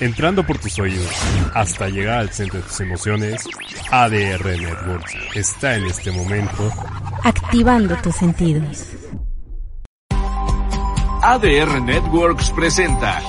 [0.00, 1.10] entrando por tus oídos
[1.54, 3.44] hasta llegar al centro de tus emociones,
[3.90, 6.70] ADR Networks está en este momento
[7.24, 8.86] activando tus sentidos.
[11.22, 13.20] ADR Networks presenta.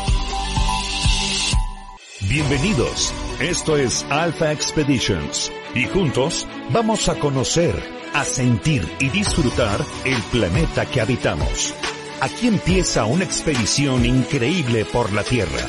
[2.30, 7.76] Bienvenidos, esto es Alpha Expeditions y juntos vamos a conocer,
[8.14, 11.74] a sentir y disfrutar el planeta que habitamos.
[12.22, 15.66] Aquí empieza una expedición increíble por la Tierra.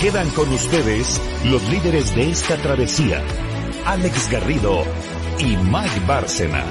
[0.00, 3.22] Quedan con ustedes los líderes de esta travesía,
[3.86, 4.82] Alex Garrido
[5.38, 6.64] y Mike Bárcena.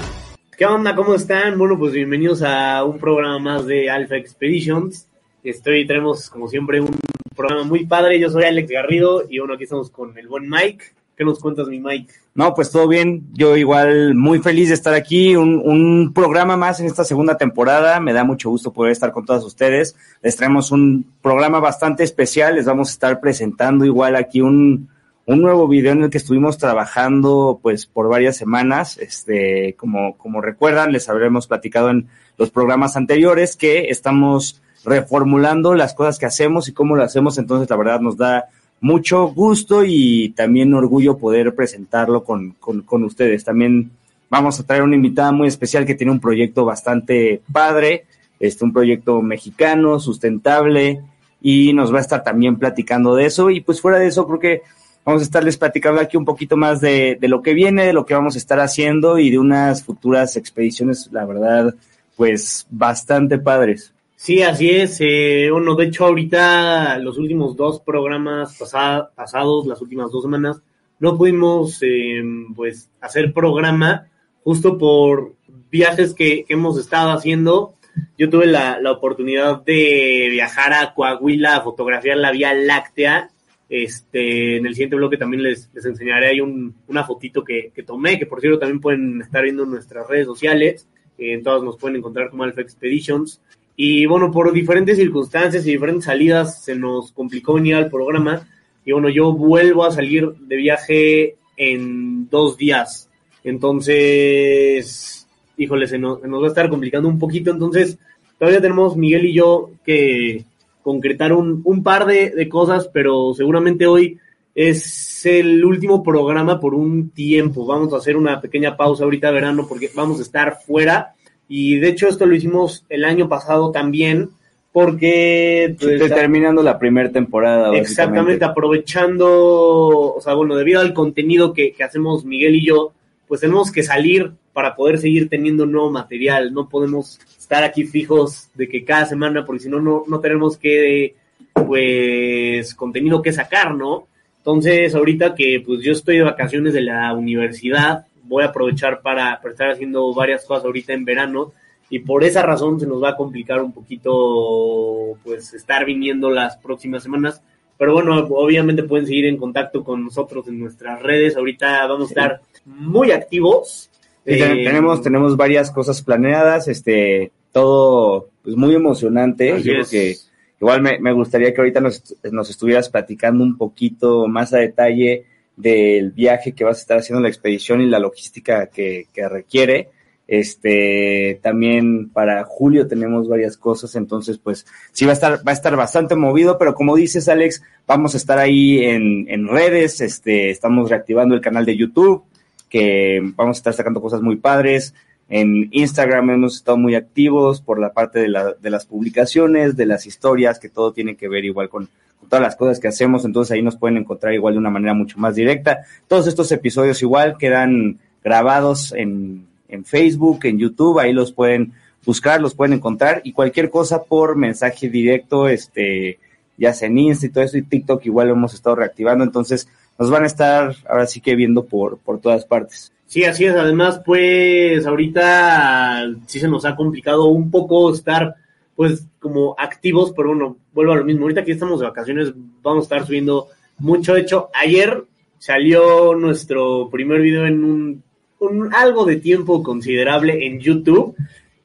[0.56, 0.94] ¿Qué onda?
[0.94, 1.58] ¿Cómo están?
[1.58, 5.08] Bueno, pues bienvenidos a un programa más de Alpha Expeditions.
[5.42, 6.96] Estoy, tenemos como siempre un
[7.34, 8.20] programa muy padre.
[8.20, 10.84] Yo soy Alex Garrido y bueno, aquí estamos con el buen Mike.
[11.16, 12.12] ¿Qué nos cuentas, mi Mike?
[12.34, 13.28] No, pues todo bien.
[13.34, 15.36] Yo igual muy feliz de estar aquí.
[15.36, 18.00] Un, un, programa más en esta segunda temporada.
[18.00, 19.94] Me da mucho gusto poder estar con todos ustedes.
[20.22, 22.56] Les traemos un programa bastante especial.
[22.56, 24.88] Les vamos a estar presentando igual aquí un,
[25.26, 28.98] un nuevo video en el que estuvimos trabajando pues por varias semanas.
[28.98, 35.94] Este, como, como recuerdan, les habremos platicado en los programas anteriores que estamos reformulando las
[35.94, 37.38] cosas que hacemos y cómo lo hacemos.
[37.38, 38.46] Entonces, la verdad nos da
[38.84, 43.42] mucho gusto y también orgullo poder presentarlo con, con, ustedes.
[43.42, 43.90] También
[44.28, 48.04] vamos a traer una invitada muy especial que tiene un proyecto bastante padre,
[48.38, 51.00] este, un proyecto mexicano, sustentable,
[51.40, 53.48] y nos va a estar también platicando de eso.
[53.48, 54.62] Y pues fuera de eso, creo que
[55.02, 58.04] vamos a estarles platicando aquí un poquito más de, de lo que viene, de lo
[58.04, 61.74] que vamos a estar haciendo y de unas futuras expediciones, la verdad,
[62.16, 63.93] pues bastante padres.
[64.24, 64.96] Sí, así es.
[65.02, 70.62] Eh, bueno, de hecho, ahorita los últimos dos programas pasados, las últimas dos semanas,
[70.98, 72.22] no pudimos eh,
[72.56, 74.08] pues hacer programa
[74.42, 75.34] justo por
[75.70, 77.74] viajes que, hemos estado haciendo.
[78.16, 83.28] Yo tuve la, oportunidad de viajar a Coahuila a fotografiar la Vía Láctea.
[83.68, 87.82] Este, en el siguiente bloque también les, les enseñaré ahí un, una fotito que, que,
[87.82, 90.88] tomé, que por cierto también pueden estar viendo en nuestras redes sociales.
[91.18, 93.42] En todas nos pueden encontrar como Alpha Expeditions.
[93.76, 98.46] Y bueno, por diferentes circunstancias y diferentes salidas se nos complicó venir al programa.
[98.84, 103.10] Y bueno, yo vuelvo a salir de viaje en dos días.
[103.42, 105.26] Entonces,
[105.56, 107.50] híjole, se nos, va a estar complicando un poquito.
[107.50, 107.98] Entonces,
[108.38, 110.44] todavía tenemos Miguel y yo que
[110.82, 114.18] concretar un, un par de cosas, pero seguramente hoy
[114.54, 117.66] es el último programa por un tiempo.
[117.66, 121.13] Vamos a hacer una pequeña pausa ahorita verano porque vamos a estar fuera
[121.48, 124.30] y de hecho esto lo hicimos el año pasado también,
[124.72, 125.76] porque...
[125.78, 127.76] Pues, terminando la primera temporada.
[127.76, 132.92] Exactamente, aprovechando, o sea, bueno, debido al contenido que, que, hacemos Miguel y yo,
[133.28, 136.52] pues tenemos que salir para poder seguir teniendo nuevo material.
[136.52, 141.14] No podemos estar aquí fijos de que cada semana, porque si no, no tenemos que,
[141.52, 144.06] pues, contenido que sacar, ¿no?
[144.38, 149.38] Entonces, ahorita que pues yo estoy de vacaciones de la universidad, voy a aprovechar para,
[149.40, 151.52] para, estar haciendo varias cosas ahorita en verano
[151.90, 156.56] y por esa razón se nos va a complicar un poquito pues estar viniendo las
[156.56, 157.42] próximas semanas.
[157.76, 161.36] Pero bueno, obviamente pueden seguir en contacto con nosotros en nuestras redes.
[161.36, 163.90] Ahorita vamos a estar muy activos.
[164.24, 169.60] Sí, eh, tenemos, tenemos varias cosas planeadas, este, todo pues muy emocionante.
[169.62, 170.16] Yo creo que
[170.60, 175.26] igual me, me, gustaría que ahorita nos, nos estuvieras platicando un poquito más a detalle
[175.56, 179.90] del viaje que vas a estar haciendo la expedición y la logística que, que, requiere.
[180.26, 185.54] Este, también para julio tenemos varias cosas, entonces pues sí va a estar, va a
[185.54, 190.48] estar bastante movido, pero como dices Alex, vamos a estar ahí en, en redes, este,
[190.48, 192.24] estamos reactivando el canal de YouTube,
[192.70, 194.94] que vamos a estar sacando cosas muy padres.
[195.28, 199.86] En Instagram hemos estado muy activos por la parte de, la, de las publicaciones, de
[199.86, 201.88] las historias, que todo tiene que ver igual con,
[202.28, 205.18] todas las cosas que hacemos, entonces ahí nos pueden encontrar igual de una manera mucho
[205.18, 205.80] más directa.
[206.08, 211.72] Todos estos episodios igual quedan grabados en, en Facebook, en YouTube, ahí los pueden
[212.04, 216.18] buscar, los pueden encontrar y cualquier cosa por mensaje directo, este,
[216.56, 219.68] ya sea en Insta y todo eso y TikTok igual lo hemos estado reactivando, entonces
[219.98, 222.92] nos van a estar ahora sí que viendo por, por todas partes.
[223.06, 223.54] Sí, así es.
[223.54, 228.34] Además, pues ahorita sí se nos ha complicado un poco estar,
[228.76, 231.22] pues, como activos, pero bueno, vuelvo a lo mismo.
[231.22, 232.32] Ahorita que estamos de vacaciones,
[232.62, 233.48] vamos a estar subiendo
[233.78, 234.16] mucho.
[234.16, 235.04] Hecho, ayer
[235.38, 238.02] salió nuestro primer video en un,
[238.38, 241.14] un algo de tiempo considerable en YouTube,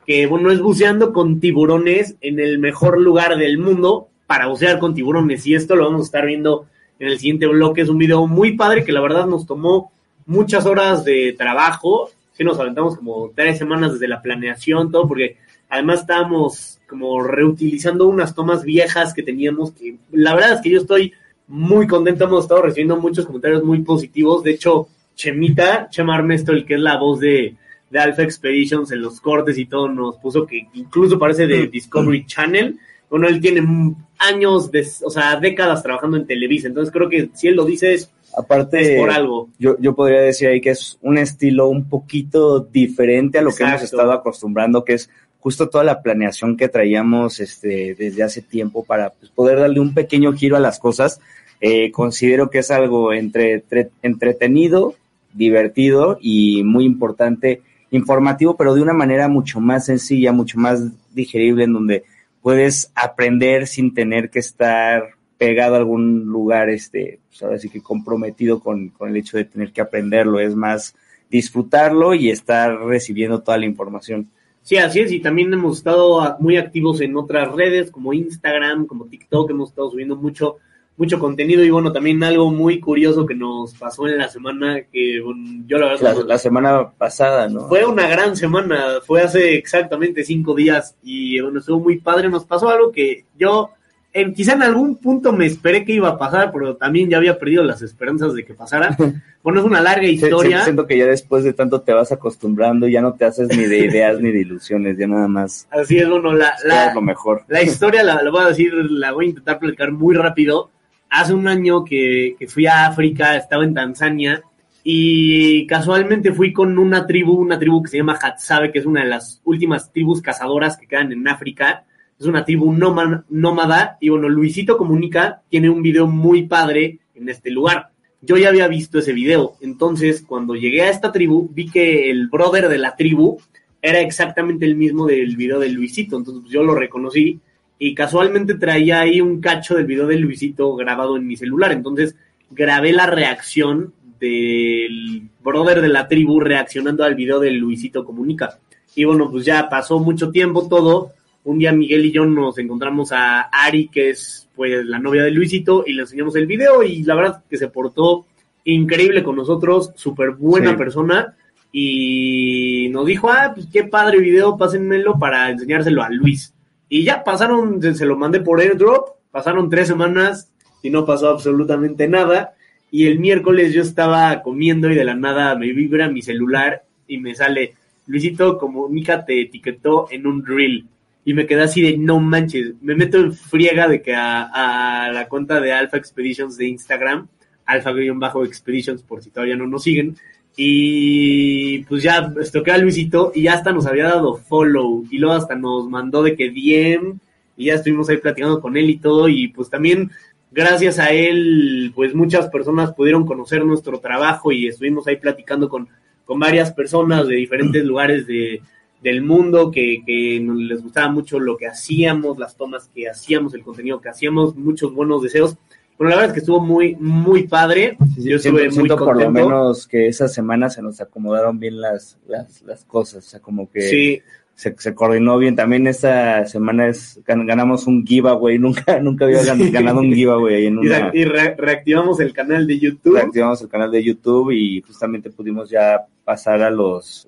[0.05, 4.93] que bueno, es buceando con tiburones en el mejor lugar del mundo para bucear con
[4.93, 5.45] tiburones.
[5.47, 6.67] Y esto lo vamos a estar viendo
[6.99, 7.81] en el siguiente bloque.
[7.81, 9.91] Es un video muy padre que la verdad nos tomó
[10.25, 15.37] muchas horas de trabajo, sí nos aventamos como tres semanas desde la planeación, todo, porque
[15.69, 20.79] además estábamos como reutilizando unas tomas viejas que teníamos, que la verdad es que yo
[20.79, 21.13] estoy
[21.47, 24.43] muy contento, hemos estado recibiendo muchos comentarios muy positivos.
[24.43, 27.55] De hecho, Chemita, Chema Armesto, el que es la voz de,
[27.89, 32.25] de Alpha Expeditions en los cortes y todo, nos puso que incluso parece de Discovery
[32.25, 32.77] Channel.
[33.09, 37.47] Bueno, él tiene años, de, o sea, décadas trabajando en Televisa, entonces creo que si
[37.47, 39.49] él lo dice es, Aparte, es por algo.
[39.57, 43.63] Yo, yo podría decir ahí que es un estilo un poquito diferente a lo que
[43.63, 45.09] hemos estado acostumbrando, que es
[45.39, 49.93] justo toda la planeación que traíamos este, desde hace tiempo para pues, poder darle un
[49.93, 51.19] pequeño giro a las cosas.
[51.61, 54.95] Eh, considero que es algo entre, entre- entretenido,
[55.33, 60.81] divertido y muy importante, informativo, pero de una manera mucho más sencilla, mucho más
[61.13, 62.03] digerible, en donde
[62.41, 67.81] puedes aprender sin tener que estar pegado a algún lugar, este, pues ahora sí que
[67.81, 70.95] comprometido con, con el hecho de tener que aprenderlo, es más
[71.29, 74.29] disfrutarlo y estar recibiendo toda la información.
[74.69, 79.07] Sí, así es, y también hemos estado muy activos en otras redes como Instagram, como
[79.07, 80.57] TikTok, hemos estado subiendo mucho,
[80.95, 85.21] mucho contenido y bueno, también algo muy curioso que nos pasó en la semana, que
[85.21, 86.17] bueno, yo la verdad...
[86.17, 87.67] La, la semana pasada, ¿no?
[87.67, 92.29] Fue una gran semana, fue hace exactamente cinco días y bueno, estuvo muy padre.
[92.29, 93.71] Nos pasó algo que yo,
[94.13, 97.37] en, quizá en algún punto me esperé que iba a pasar, pero también ya había
[97.37, 98.95] perdido las esperanzas de que pasara.
[99.41, 100.65] Bueno, es una larga historia.
[100.65, 103.85] Siento que ya después de tanto te vas acostumbrando, ya no te haces ni de
[103.85, 106.53] ideas ni de ilusiones, ya nada más Así es, bueno, la,
[106.93, 107.45] lo mejor.
[107.47, 110.69] la historia la, la voy a decir, la voy a intentar platicar muy rápido.
[111.09, 114.43] Hace un año que, que fui a África, estaba en Tanzania
[114.83, 119.03] y casualmente fui con una tribu, una tribu que se llama Hatsabe, que es una
[119.03, 121.85] de las últimas tribus cazadoras que quedan en África.
[122.19, 127.49] Es una tribu nómada, y bueno, Luisito Comunica tiene un video muy padre en este
[127.49, 127.91] lugar.
[128.21, 132.27] Yo ya había visto ese video, entonces cuando llegué a esta tribu vi que el
[132.27, 133.39] brother de la tribu
[133.81, 137.39] era exactamente el mismo del video de Luisito, entonces pues, yo lo reconocí
[137.77, 142.17] y casualmente traía ahí un cacho del video de Luisito grabado en mi celular, entonces
[142.51, 148.59] grabé la reacción del brother de la tribu reaccionando al video de Luisito Comunica.
[148.95, 151.13] Y bueno, pues ya pasó mucho tiempo todo.
[151.49, 155.31] Un día Miguel y yo nos encontramos a Ari, que es pues la novia de
[155.31, 158.27] Luisito, y le enseñamos el video y la verdad que se portó
[158.65, 160.77] increíble con nosotros, súper buena Sí.
[160.77, 161.35] persona
[161.71, 166.53] y nos dijo, ah, pues qué padre video, pásenmelo para enseñárselo a Luis.
[166.87, 170.51] Y ya pasaron, se lo mandé por airdrop, pasaron tres semanas
[170.83, 172.53] y no pasó absolutamente nada.
[172.91, 177.17] Y el miércoles yo estaba comiendo y de la nada me vibra mi celular y
[177.17, 177.73] me sale,
[178.05, 180.85] Luisito, comunica te etiquetó en un reel.
[181.25, 185.11] Y me quedé así de, no manches, me meto en friega de que a, a
[185.11, 187.27] la cuenta de Alpha Expeditions de Instagram,
[187.65, 190.15] alpha-expeditions por si todavía no nos siguen,
[190.55, 195.35] y pues ya estoqué a Luisito y ya hasta nos había dado follow y luego
[195.35, 197.17] hasta nos mandó de que DM
[197.55, 200.11] y ya estuvimos ahí platicando con él y todo y pues también
[200.51, 205.87] gracias a él pues muchas personas pudieron conocer nuestro trabajo y estuvimos ahí platicando con,
[206.25, 208.61] con varias personas de diferentes lugares de,
[209.01, 213.63] del mundo que, que les gustaba mucho lo que hacíamos, las tomas que hacíamos, el
[213.63, 215.55] contenido que hacíamos, muchos buenos deseos.
[215.97, 217.97] Bueno, la verdad es que estuvo muy, muy padre.
[218.17, 219.49] Yo estuve muy siento por lo contento.
[219.49, 223.69] menos que esa semana se nos acomodaron bien las, las, las cosas, o sea, como
[223.69, 224.21] que Sí,
[224.59, 225.55] se, se coordinó bien.
[225.55, 229.41] También esta semana es, gan- ganamos un giveaway, nunca, nunca había
[229.71, 231.09] ganado un giveaway en y, una...
[231.11, 233.15] re- y re- reactivamos el canal de YouTube.
[233.15, 237.25] Reactivamos el canal de YouTube y justamente pudimos ya pasar a los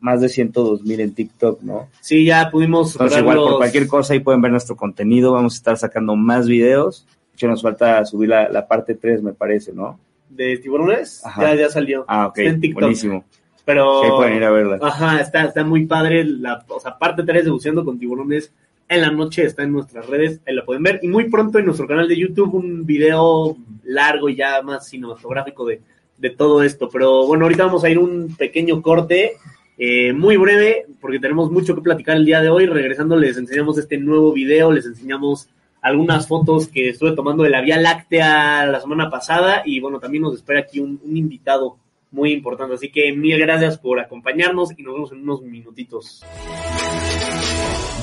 [0.00, 1.88] más de 102 mil en TikTok, ¿no?
[2.00, 5.56] Sí, ya pudimos Entonces igual por cualquier cosa ahí pueden ver nuestro contenido, vamos a
[5.56, 7.04] estar sacando más videos.
[7.32, 9.98] De hecho nos falta subir la, la parte 3 me parece, ¿no?
[10.30, 11.20] de tiburones.
[11.26, 11.42] Ajá.
[11.54, 12.04] Ya, ya salió.
[12.06, 12.80] Ah, ok, Está en TikTok.
[12.80, 13.24] buenísimo.
[13.64, 14.00] Pero.
[14.00, 14.78] Sí, ahí pueden ir a verla.
[14.82, 16.24] Ajá, está, está muy padre.
[16.24, 18.52] La, o sea, parte 3 de Buceando con Tiburones
[18.88, 20.98] en la noche está en nuestras redes, ahí la pueden ver.
[21.02, 25.64] Y muy pronto en nuestro canal de YouTube un video largo y ya más cinematográfico
[25.64, 25.80] de,
[26.18, 26.88] de todo esto.
[26.88, 29.34] Pero bueno, ahorita vamos a ir un pequeño corte.
[29.78, 32.66] eh, muy breve, porque tenemos mucho que platicar el día de hoy.
[32.66, 35.48] Regresando, les enseñamos este nuevo video, les enseñamos
[35.80, 39.62] algunas fotos que estuve tomando de la Vía Láctea la semana pasada.
[39.64, 41.78] Y bueno, también nos espera aquí un, un invitado
[42.10, 42.74] muy importante.
[42.74, 46.22] Así que mil gracias por acompañarnos y nos vemos en unos minutitos.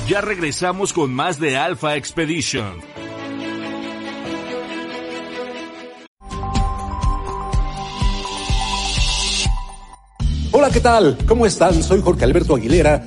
[0.08, 2.80] Ya regresamos con más de Alpha Expedition.
[10.50, 11.16] Hola, ¿qué tal?
[11.26, 11.82] ¿Cómo están?
[11.82, 13.06] Soy Jorge Alberto Aguilera,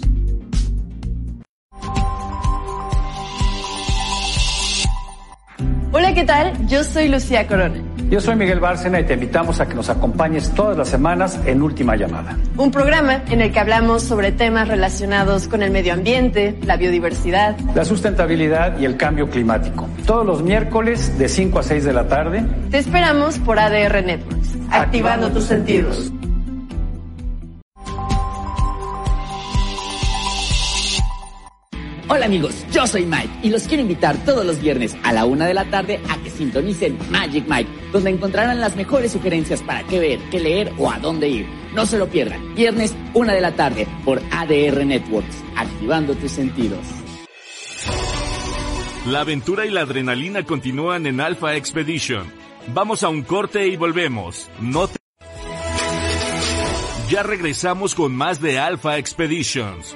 [6.11, 6.67] Hola, ¿qué tal?
[6.67, 7.81] Yo soy Lucía Corona.
[8.09, 11.61] Yo soy Miguel Bárcena y te invitamos a que nos acompañes todas las semanas en
[11.61, 12.37] Última Llamada.
[12.57, 17.57] Un programa en el que hablamos sobre temas relacionados con el medio ambiente, la biodiversidad,
[17.73, 19.87] la sustentabilidad y el cambio climático.
[20.05, 22.43] Todos los miércoles de 5 a 6 de la tarde.
[22.69, 26.11] Te esperamos por ADR Networks, activando, tus sentidos.
[32.13, 35.47] Hola amigos, yo soy Mike y los quiero invitar todos los viernes a la una
[35.47, 39.97] de la tarde a que sintonicen Magic Mike, donde encontrarán las mejores sugerencias para qué
[39.97, 41.47] ver, qué leer o a dónde ir.
[41.73, 46.85] No se lo pierdan, viernes una de la tarde por ADR Networks, activando tus sentidos.
[49.05, 52.25] La aventura y la adrenalina continúan en Alpha Expedition.
[52.73, 54.49] Vamos a un corte y volvemos.
[54.59, 54.97] No te...
[57.09, 59.95] Ya regresamos con más de Alpha Expeditions.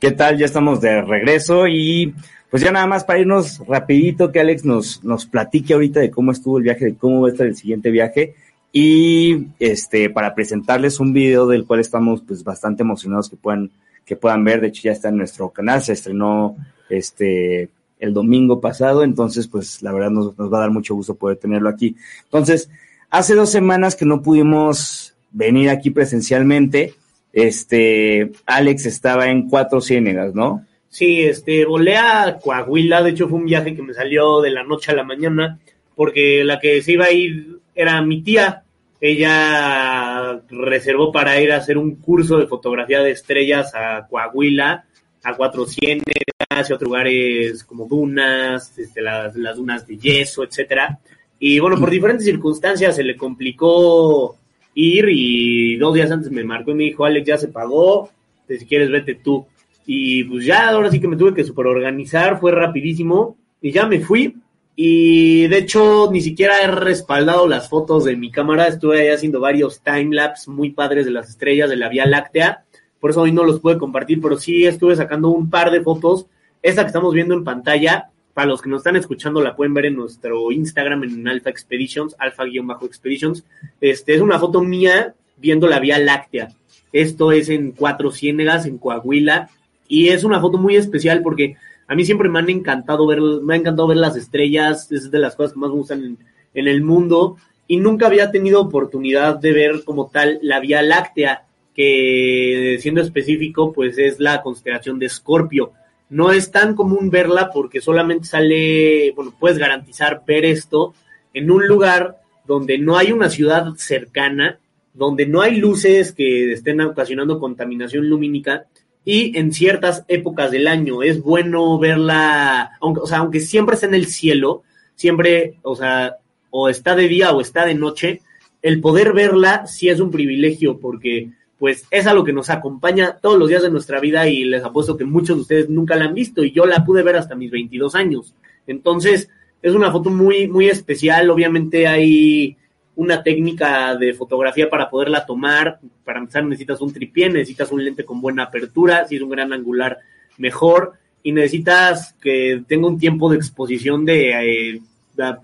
[0.00, 0.38] ¿Qué tal?
[0.38, 2.14] Ya estamos de regreso y
[2.50, 6.30] pues ya nada más para irnos rapidito que Alex nos, nos platique ahorita de cómo
[6.30, 8.36] estuvo el viaje, de cómo va a estar el siguiente viaje.
[8.72, 13.70] Y este para presentarles un video del cual estamos pues bastante emocionados que puedan
[14.04, 16.56] que puedan ver, de hecho ya está en nuestro canal, se estrenó
[16.88, 21.16] este el domingo pasado, entonces pues la verdad nos, nos va a dar mucho gusto
[21.16, 21.96] poder tenerlo aquí.
[22.22, 22.70] Entonces,
[23.10, 26.94] hace dos semanas que no pudimos venir aquí presencialmente,
[27.32, 30.64] este, Alex estaba en Cuatro Ciénegas, ¿no?
[30.88, 34.64] Sí, este, volé a Coahuila, de hecho fue un viaje que me salió de la
[34.64, 35.58] noche a la mañana,
[35.94, 38.62] porque la que se iba a ir era mi tía,
[39.00, 44.84] ella reservó para ir a hacer un curso de fotografía de estrellas a Coahuila,
[45.22, 50.98] a Cuatro Ciénegas y otros lugares como dunas, este, las, las dunas de yeso, etcétera.
[51.38, 54.36] Y bueno, por diferentes circunstancias se le complicó
[54.78, 58.10] ir y dos días antes me marcó y me dijo, Alex, ya se pagó,
[58.48, 59.46] si quieres vete tú.
[59.86, 63.86] Y pues ya, ahora sí que me tuve que super organizar, fue rapidísimo y ya
[63.86, 64.36] me fui.
[64.76, 69.40] Y de hecho, ni siquiera he respaldado las fotos de mi cámara, estuve ahí haciendo
[69.40, 72.64] varios timelapse muy padres de las estrellas de la Vía Láctea,
[73.00, 76.26] por eso hoy no los pude compartir, pero sí estuve sacando un par de fotos.
[76.62, 79.86] Esta que estamos viendo en pantalla, para los que nos están escuchando, la pueden ver
[79.86, 83.44] en nuestro Instagram en Alpha Expeditions, alfa-expeditions.
[83.80, 86.50] Este es una foto mía viendo la Vía Láctea.
[86.92, 89.50] Esto es en Cuatro Ciénegas, en Coahuila,
[89.88, 91.56] y es una foto muy especial porque
[91.88, 95.18] a mí siempre me han encantado ver, me ha encantado ver las estrellas, es de
[95.18, 96.18] las cosas que más me gustan en,
[96.54, 101.42] en el mundo, y nunca había tenido oportunidad de ver como tal la Vía Láctea,
[101.74, 105.72] que siendo específico, pues es la constelación de Escorpio
[106.10, 110.94] no es tan común verla porque solamente sale, bueno, puedes garantizar ver esto
[111.34, 114.58] en un lugar donde no hay una ciudad cercana,
[114.94, 118.66] donde no hay luces que estén ocasionando contaminación lumínica
[119.04, 123.86] y en ciertas épocas del año es bueno verla, aunque, o sea, aunque siempre está
[123.86, 124.62] en el cielo,
[124.94, 126.16] siempre, o sea,
[126.50, 128.22] o está de día o está de noche,
[128.62, 133.38] el poder verla sí es un privilegio porque pues es algo que nos acompaña todos
[133.38, 136.14] los días de nuestra vida y les apuesto que muchos de ustedes nunca la han
[136.14, 138.34] visto y yo la pude ver hasta mis 22 años.
[138.66, 139.28] Entonces,
[139.60, 141.30] es una foto muy, muy especial.
[141.30, 142.56] Obviamente hay
[142.94, 145.80] una técnica de fotografía para poderla tomar.
[146.04, 149.52] Para empezar necesitas un tripié, necesitas un lente con buena apertura, si es un gran
[149.52, 149.98] angular
[150.36, 154.80] mejor y necesitas que tenga un tiempo de exposición de eh,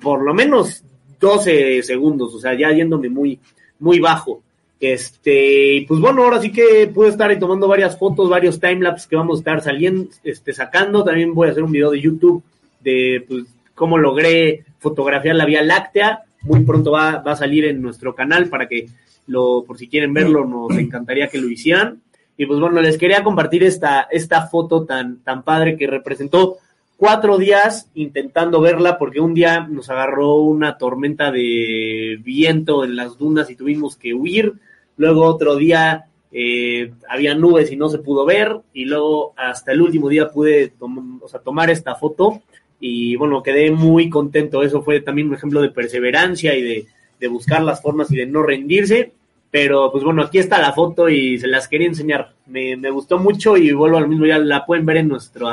[0.01, 0.83] por lo menos
[1.21, 3.39] 12 segundos, o sea, ya yéndome muy,
[3.79, 4.43] muy bajo.
[4.87, 9.17] Este, pues bueno, ahora sí que pude estar ahí tomando varias fotos, varios timelapses que
[9.17, 11.03] vamos a estar saliendo, este, sacando.
[11.03, 12.43] También voy a hacer un video de YouTube
[12.81, 16.25] de pues, cómo logré fotografiar la Vía Láctea.
[16.43, 18.89] Muy pronto va, va a salir en nuestro canal para que
[19.27, 22.03] lo, por si quieren verlo, nos encantaría que lo hicieran.
[22.37, 26.59] Y pues bueno, les quería compartir esta, esta foto tan, tan padre que representó
[26.99, 33.17] cuatro días intentando verla porque un día nos agarró una tormenta de viento en las
[33.17, 34.53] dunas y tuvimos que huir
[34.97, 39.83] luego otro día eh, había nubes y no se pudo ver, y luego hasta el
[39.83, 42.43] último día pude o sea, tomar esta foto
[42.81, 44.63] y bueno, quedé muy contento.
[44.63, 46.87] Eso fue también un ejemplo de perseverancia y de,
[47.21, 49.13] de buscar las formas y de no rendirse.
[49.51, 52.35] Pero pues bueno, aquí está la foto y se las quería enseñar.
[52.47, 55.49] Me, me gustó mucho y vuelvo al mismo, ya la pueden ver en nuestro,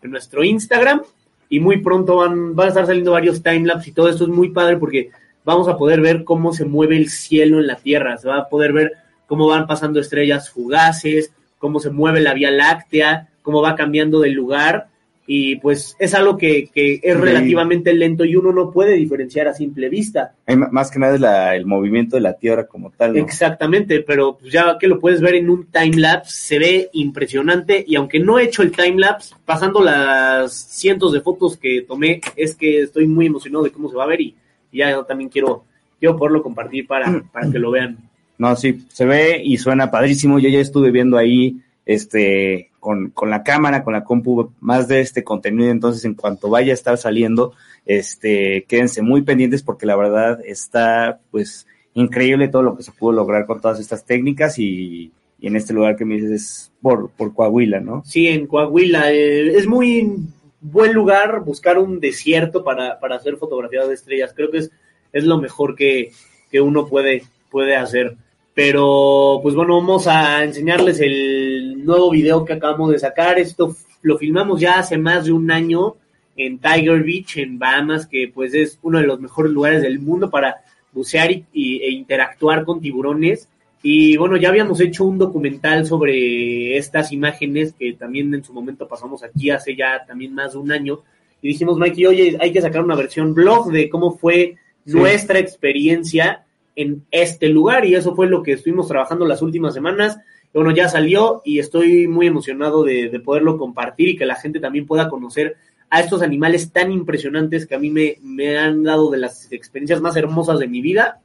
[0.00, 1.02] en nuestro Instagram
[1.48, 4.50] y muy pronto van, van a estar saliendo varios timelapse y todo esto es muy
[4.50, 5.10] padre porque
[5.44, 8.48] vamos a poder ver cómo se mueve el cielo en la Tierra, se va a
[8.48, 8.92] poder ver
[9.26, 14.30] cómo van pasando estrellas fugaces, cómo se mueve la Vía Láctea, cómo va cambiando de
[14.30, 14.86] lugar.
[15.32, 17.20] y pues es algo que, que es Sí.
[17.20, 20.32] relativamente lento y uno no puede diferenciar a simple vista.
[20.44, 23.12] Hay más que nada es la- el movimiento de la Tierra como tal.
[23.12, 23.20] ¿no?
[23.20, 27.94] Exactamente, pero pues ya que lo puedes ver en un timelapse, se ve impresionante y
[27.94, 32.80] aunque no he hecho el timelapse, pasando las cientos de fotos que tomé, es que
[32.82, 34.34] estoy muy emocionado de cómo se va a ver y
[34.72, 35.64] ya yo también quiero,
[35.98, 37.98] quiero poderlo compartir para, para que lo vean.
[38.38, 40.38] No, sí, se ve y suena padrísimo.
[40.38, 45.00] Yo ya estuve viendo ahí este con, con la cámara, con la compu, más de
[45.00, 45.70] este contenido.
[45.70, 47.52] Entonces, en cuanto vaya a estar saliendo,
[47.84, 53.12] este, quédense muy pendientes porque la verdad está, pues, increíble todo lo que se pudo
[53.12, 57.10] lograr con todas estas técnicas y, y en este lugar que me dices es por,
[57.10, 58.02] por Coahuila, ¿no?
[58.06, 59.12] Sí, en Coahuila.
[59.12, 60.16] eh, es muy
[60.60, 64.32] buen lugar buscar un desierto para, para hacer fotografía de estrellas.
[64.34, 64.70] Creo que es,
[65.12, 66.12] es lo mejor que,
[66.50, 68.16] que uno puede, puede hacer.
[68.54, 73.38] Pero, pues bueno, vamos a enseñarles el nuevo video que acabamos de sacar.
[73.38, 75.96] Esto lo filmamos ya hace más de un año
[76.36, 80.30] en Tiger Beach, en Bahamas, que pues es uno de los mejores lugares del mundo
[80.30, 80.56] para
[80.92, 83.48] bucear y, y- e interactuar con tiburones.
[83.82, 88.86] Y bueno, ya habíamos hecho un documental sobre estas imágenes que también en su momento
[88.86, 91.00] pasamos aquí hace ya también más de un año.
[91.40, 94.92] Y dijimos, Mikey, oye, hay que sacar una versión blog de cómo fue Sí.
[94.96, 96.44] nuestra experiencia
[96.74, 97.84] en este lugar.
[97.86, 100.18] Y eso fue lo que estuvimos trabajando las últimas semanas.
[100.52, 104.34] Y bueno, ya salió y estoy muy emocionado de, de poderlo compartir y que la
[104.36, 105.56] gente también pueda conocer
[105.90, 110.00] a estos animales tan impresionantes que a mí me, me han dado de las experiencias
[110.00, 111.20] más hermosas de mi vida.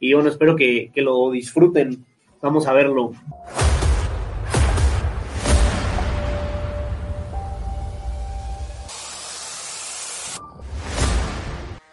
[0.00, 2.06] Y bueno, espero que, que lo disfruten.
[2.40, 3.12] Vamos a verlo.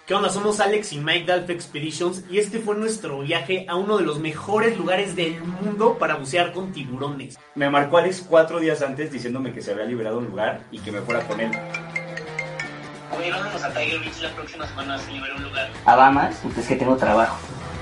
[0.06, 0.30] ¿Qué onda?
[0.30, 4.20] Somos Alex y Mike Dalf Expeditions y este fue nuestro viaje a uno de los
[4.20, 7.38] mejores lugares del mundo para bucear con tiburones.
[7.56, 10.94] Me marcó Alex cuatro días antes diciéndome que se había liberado un lugar y que
[10.94, 11.52] me fuera con él.
[13.18, 15.70] Oye, vámonos a Tiger Beach la próxima semana si libera un lugar.
[15.84, 17.38] a Bahamas, pues es que tengo trabajo.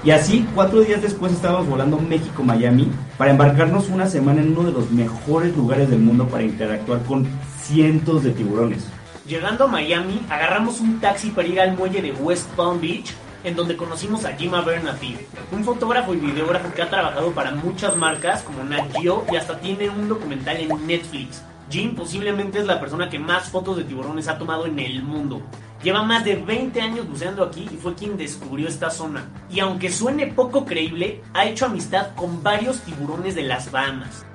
[0.05, 4.71] Y así, cuatro días después estábamos volando México-Miami para embarcarnos una semana en uno de
[4.71, 7.27] los mejores lugares del mundo para interactuar con
[7.59, 8.85] cientos de tiburones.
[9.25, 13.55] Llegando a Miami, agarramos un taxi para ir al muelle de West Palm Beach, en
[13.55, 15.17] donde conocimos a Jim Abernathy,
[15.51, 19.59] un fotógrafo y videógrafo que ha trabajado para muchas marcas como Nat Geo y hasta
[19.59, 21.41] tiene un documental en Netflix.
[21.71, 25.41] Jim posiblemente es la persona que más fotos de tiburones ha tomado en el mundo.
[25.85, 29.29] Lleva más de 20 años buceando aquí y fue quien descubrió esta zona.
[29.51, 34.25] Y aunque suene poco creíble, ha hecho amistad con varios tiburones de las Bahamas.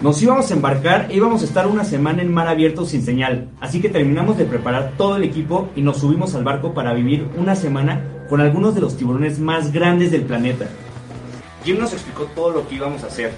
[0.00, 3.50] Nos íbamos a embarcar e íbamos a estar una semana en mar abierto sin señal,
[3.60, 7.28] así que terminamos de preparar todo el equipo y nos subimos al barco para vivir
[7.36, 10.66] una semana con algunos de los tiburones más grandes del planeta.
[11.66, 13.32] Jim nos explicó todo lo que íbamos a hacer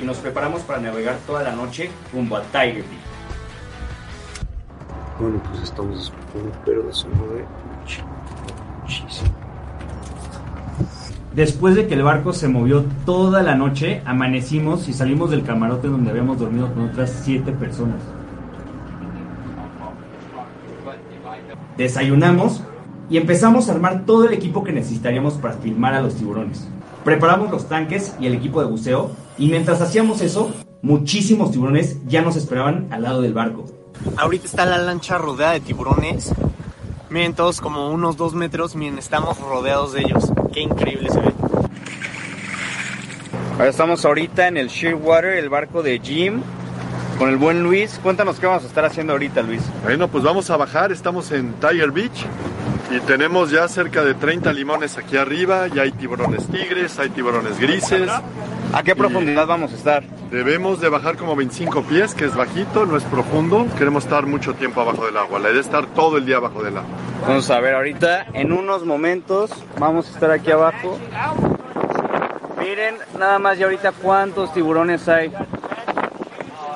[0.00, 2.86] y nos preparamos para navegar toda la noche rumbo a Tiger Beach.
[5.18, 7.44] Bueno, pues estamos súper de su madre.
[8.82, 9.30] Muchísimo.
[11.34, 15.88] Después de que el barco se movió toda la noche, amanecimos y salimos del camarote
[15.88, 18.00] donde habíamos dormido con otras siete personas.
[21.76, 22.62] Desayunamos
[23.10, 26.68] y empezamos a armar todo el equipo que necesitaríamos para filmar a los tiburones.
[27.06, 30.50] Preparamos los tanques y el equipo de buceo y mientras hacíamos eso,
[30.82, 33.64] muchísimos tiburones ya nos esperaban al lado del barco.
[34.16, 36.34] Ahorita está la lancha rodeada de tiburones.
[37.08, 38.74] Miren, todos como unos dos metros.
[38.74, 40.32] Miren, estamos rodeados de ellos.
[40.52, 41.32] Qué increíble se ve.
[43.52, 46.40] Ahora estamos ahorita en el Shearwater, el barco de Jim,
[47.20, 48.00] con el buen Luis.
[48.02, 49.62] Cuéntanos qué vamos a estar haciendo ahorita, Luis.
[49.84, 52.26] Bueno, pues vamos a bajar, estamos en Tiger Beach
[52.90, 57.58] y tenemos ya cerca de 30 limones aquí arriba, ya hay tiburones tigres, hay tiburones
[57.58, 58.10] grises.
[58.72, 60.04] ¿A qué profundidad vamos a estar?
[60.30, 63.66] Debemos de bajar como 25 pies, que es bajito, no es profundo.
[63.78, 66.62] Queremos estar mucho tiempo abajo del agua, la idea es estar todo el día abajo
[66.62, 66.90] del agua.
[67.26, 70.98] Vamos a ver ahorita, en unos momentos, vamos a estar aquí abajo.
[72.58, 75.32] Miren nada más ya ahorita cuántos tiburones hay.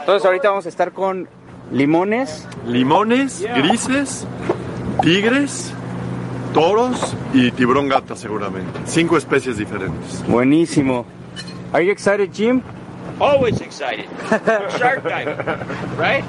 [0.00, 1.28] Entonces ahorita vamos a estar con
[1.72, 2.46] limones.
[2.66, 4.26] Limones, grises,
[5.02, 5.72] tigres,
[6.52, 8.80] toros y tiburón gata seguramente.
[8.86, 10.24] Cinco especies diferentes.
[10.28, 11.04] Buenísimo.
[11.72, 12.62] Are you excited, Jim?
[13.20, 14.06] Always excited.
[14.78, 15.36] Shark diving,
[15.98, 16.24] right?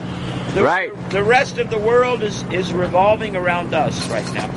[0.53, 0.91] The, Right.
[1.11, 4.47] The rest of the world is, is revolving around us right now,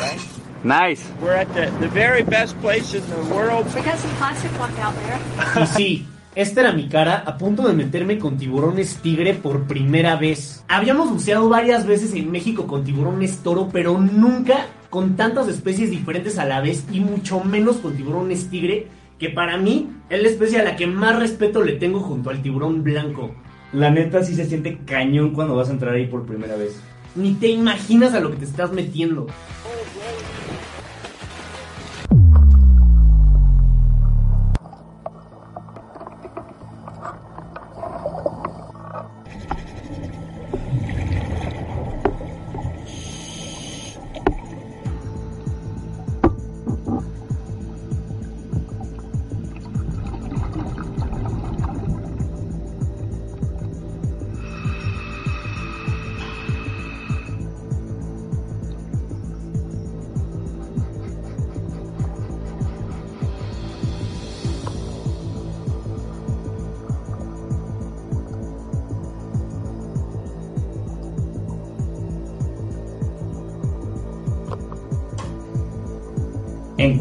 [0.00, 0.20] right?
[0.64, 1.04] Nice.
[1.20, 3.66] We're at the, the very best place in the world.
[3.74, 5.62] We got some plastic out there.
[5.62, 10.16] Y sí, esta era mi cara a punto de meterme con tiburones tigre por primera
[10.16, 10.64] vez.
[10.66, 16.38] Habíamos buceado varias veces en México con tiburones toro, pero nunca con tantas especies diferentes
[16.38, 18.86] a la vez y mucho menos con tiburones tigre,
[19.18, 22.42] que para mí es la especie a la que más respeto le tengo junto al
[22.42, 23.34] tiburón blanco.
[23.72, 26.80] La neta sí se siente cañón cuando vas a entrar ahí por primera vez.
[27.16, 29.26] Ni te imaginas a lo que te estás metiendo.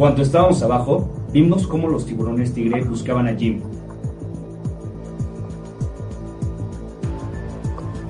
[0.04, 3.62] Cuanto estábamos abajo, vimos cómo los tiburones tigre buscaban a Jim.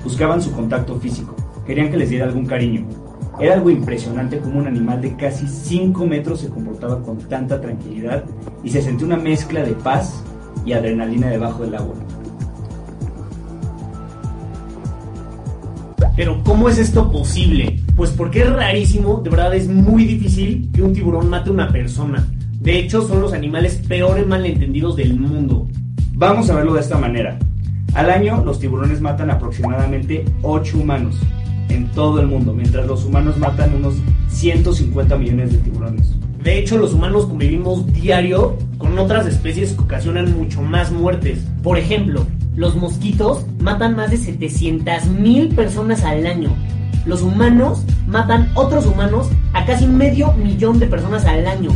[0.04, 1.36] Buscaban su contacto físico,
[1.68, 2.88] querían que les diera algún cariño.
[3.40, 8.24] Era algo impresionante como un animal de casi 5 metros se comportaba con tanta tranquilidad
[8.64, 10.24] y se sentía una mezcla de paz
[10.66, 11.94] y adrenalina debajo del agua.
[16.16, 17.83] Pero ¿cómo es esto posible?
[17.96, 21.72] Pues porque es rarísimo, de verdad es muy difícil que un tiburón mate a una
[21.72, 22.28] persona.
[22.60, 25.68] De hecho, son los animales peores malentendidos del mundo.
[26.14, 27.38] Vamos a verlo de esta manera.
[27.94, 31.20] Al año, los tiburones matan aproximadamente 8 humanos
[31.70, 33.96] en todo el mundo, mientras los humanos matan unos
[34.30, 36.14] 150 millones de tiburones.
[36.44, 41.46] De hecho, los humanos convivimos diario con otras especies que ocasionan mucho más muertes.
[41.62, 42.26] Por ejemplo,
[42.56, 46.50] los mosquitos matan más de 700 mil personas al año.
[47.06, 51.72] Los humanos matan otros humanos a casi medio millón de personas al año.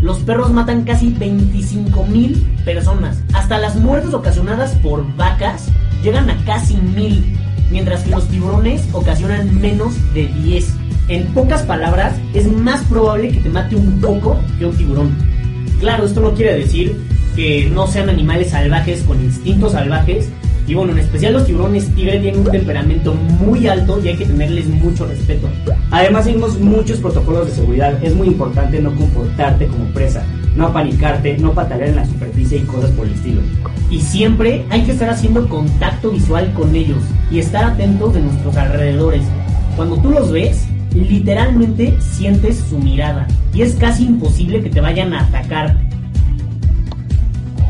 [0.00, 3.22] Los perros matan casi 25 mil personas.
[3.32, 5.68] Hasta las muertes ocasionadas por vacas
[6.02, 7.38] llegan a casi mil,
[7.70, 10.74] mientras que los tiburones ocasionan menos de 10.
[11.08, 15.16] En pocas palabras, es más probable que te mate un coco que un tiburón.
[15.78, 17.00] Claro, esto no quiere decir
[17.36, 20.28] que no sean animales salvajes con instintos salvajes.
[20.66, 24.26] Y bueno, en especial los tiburones tigre tienen un temperamento muy alto y hay que
[24.26, 25.48] tenerles mucho respeto.
[25.90, 28.02] Además, seguimos muchos protocolos de seguridad.
[28.02, 30.24] Es muy importante no comportarte como presa,
[30.56, 33.40] no apanicarte, no patalear en la superficie y cosas por el estilo.
[33.90, 38.56] Y siempre hay que estar haciendo contacto visual con ellos y estar atentos de nuestros
[38.56, 39.22] alrededores.
[39.76, 45.12] Cuando tú los ves, literalmente sientes su mirada y es casi imposible que te vayan
[45.12, 45.76] a atacar.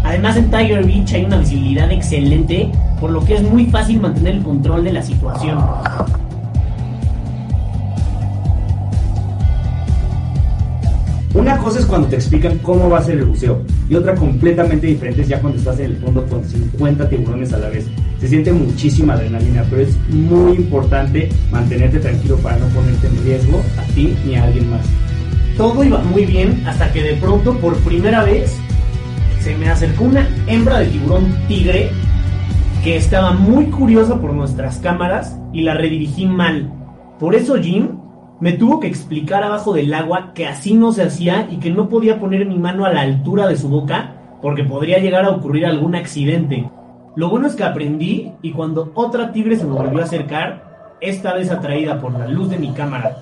[0.05, 4.37] Además en Tiger Beach hay una visibilidad excelente, por lo que es muy fácil mantener
[4.37, 5.59] el control de la situación.
[11.35, 14.87] Una cosa es cuando te explican cómo va a ser el buceo y otra completamente
[14.87, 17.87] diferente es ya cuando estás en el fondo con 50 tiburones a la vez.
[18.21, 23.63] Se siente muchísima adrenalina, pero es muy importante mantenerte tranquilo para no ponerte en riesgo
[23.79, 24.85] a ti ni a alguien más.
[25.57, 28.55] Todo iba muy bien hasta que de pronto por primera vez
[29.43, 31.91] se me acercó una hembra de tiburón tigre
[32.85, 36.71] que estaba muy curiosa por nuestras cámaras y la redirigí mal.
[37.19, 37.99] Por eso Jim
[38.39, 41.89] me tuvo que explicar abajo del agua que así no se hacía y que no
[41.89, 45.67] podía poner mi mano a la altura de su boca porque podría llegar a ocurrir
[45.67, 46.71] algún accidente.
[47.17, 51.35] Lo bueno es que aprendí y cuando otra tigre se me volvió a acercar, esta
[51.35, 53.17] vez atraída por la luz de mi cámara.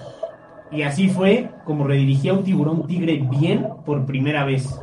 [0.70, 4.78] Y así fue como redirigí a un tiburón tigre bien por primera vez.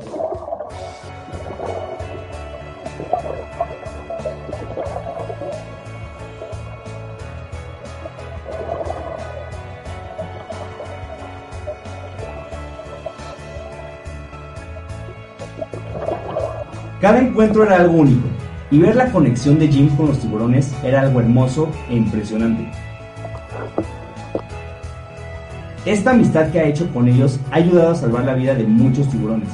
[17.02, 18.28] Cada encuentro era algo único,
[18.72, 22.68] y ver la conexión de Jim con los tiburones era algo hermoso e impresionante.
[25.86, 29.08] Esta amistad que ha hecho con ellos ha ayudado a salvar la vida de muchos
[29.10, 29.48] tiburones,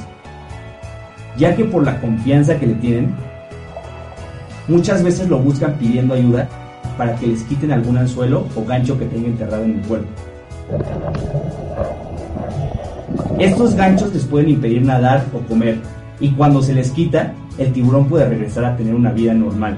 [1.36, 3.14] ya que por la confianza que le tienen,
[4.66, 6.48] muchas veces lo buscan pidiendo ayuda
[6.96, 10.08] para que les quiten algún anzuelo o gancho que tenga enterrado en el cuerpo.
[13.38, 15.78] Estos ganchos les pueden impedir nadar o comer,
[16.20, 19.76] y cuando se les quita, el tiburón puede regresar a tener una vida normal.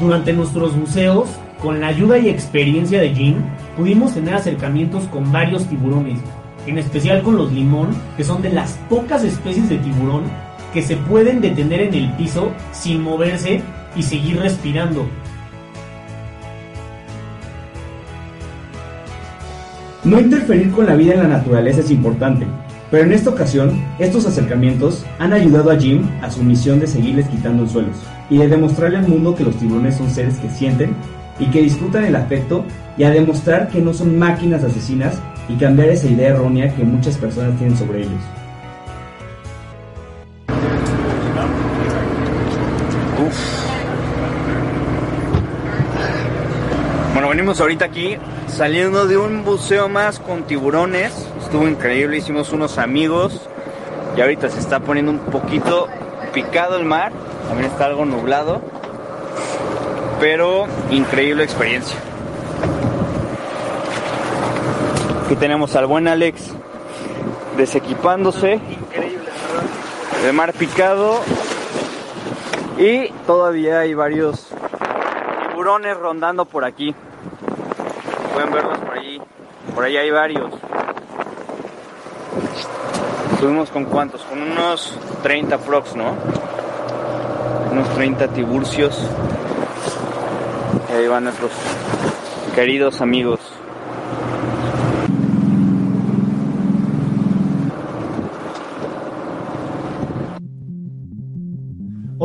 [0.00, 1.28] Durante nuestros buceos,
[1.62, 3.36] con la ayuda y experiencia de Jim,
[3.76, 6.18] pudimos tener acercamientos con varios tiburones,
[6.66, 10.24] en especial con los limón, que son de las pocas especies de tiburón
[10.74, 13.62] que se pueden detener en el piso sin moverse
[13.96, 15.06] y seguir respirando.
[20.06, 22.46] No interferir con la vida en la naturaleza es importante,
[22.92, 27.26] pero en esta ocasión, estos acercamientos han ayudado a Jim a su misión de seguirles
[27.26, 27.96] quitando el suelos
[28.30, 30.94] y de demostrarle al mundo que los tiburones son seres que sienten
[31.40, 32.64] y que disfrutan el afecto
[32.96, 37.16] y a demostrar que no son máquinas asesinas y cambiar esa idea errónea que muchas
[37.16, 38.22] personas tienen sobre ellos.
[47.12, 48.16] Bueno, venimos ahorita aquí
[48.56, 51.12] saliendo de un buceo más con tiburones.
[51.42, 53.42] Estuvo increíble, hicimos unos amigos
[54.16, 55.88] y ahorita se está poniendo un poquito
[56.32, 57.12] picado el mar.
[57.48, 58.62] También está algo nublado,
[60.20, 61.98] pero increíble experiencia.
[65.26, 66.54] Aquí tenemos al buen Alex
[67.58, 68.58] desequipándose.
[70.24, 71.20] El mar picado.
[72.78, 74.46] Y todavía hay varios
[75.50, 76.94] tiburones rondando por aquí.
[78.36, 79.18] Pueden verlos por allí.
[79.74, 80.52] Por allí hay varios.
[83.40, 84.20] Subimos con cuántos?
[84.24, 86.14] Con unos 30 prox, ¿no?
[87.72, 89.00] Unos 30 tiburcios.
[90.90, 91.50] Y ahí van nuestros
[92.54, 93.40] queridos amigos.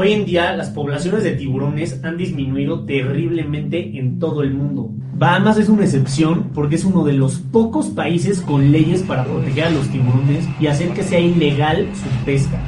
[0.02, 4.90] Hoy en día las poblaciones de tiburones han disminuido terriblemente en todo el mundo.
[5.14, 9.66] Bahamas es una excepción porque es uno de los pocos países con leyes para proteger
[9.66, 12.60] a los tiburones y hacer que sea ilegal su pesca.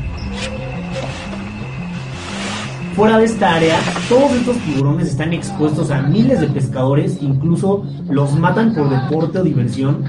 [2.96, 8.38] Fuera de esta área, todos estos tiburones están expuestos a miles de pescadores, incluso los
[8.38, 10.04] matan por deporte o diversión.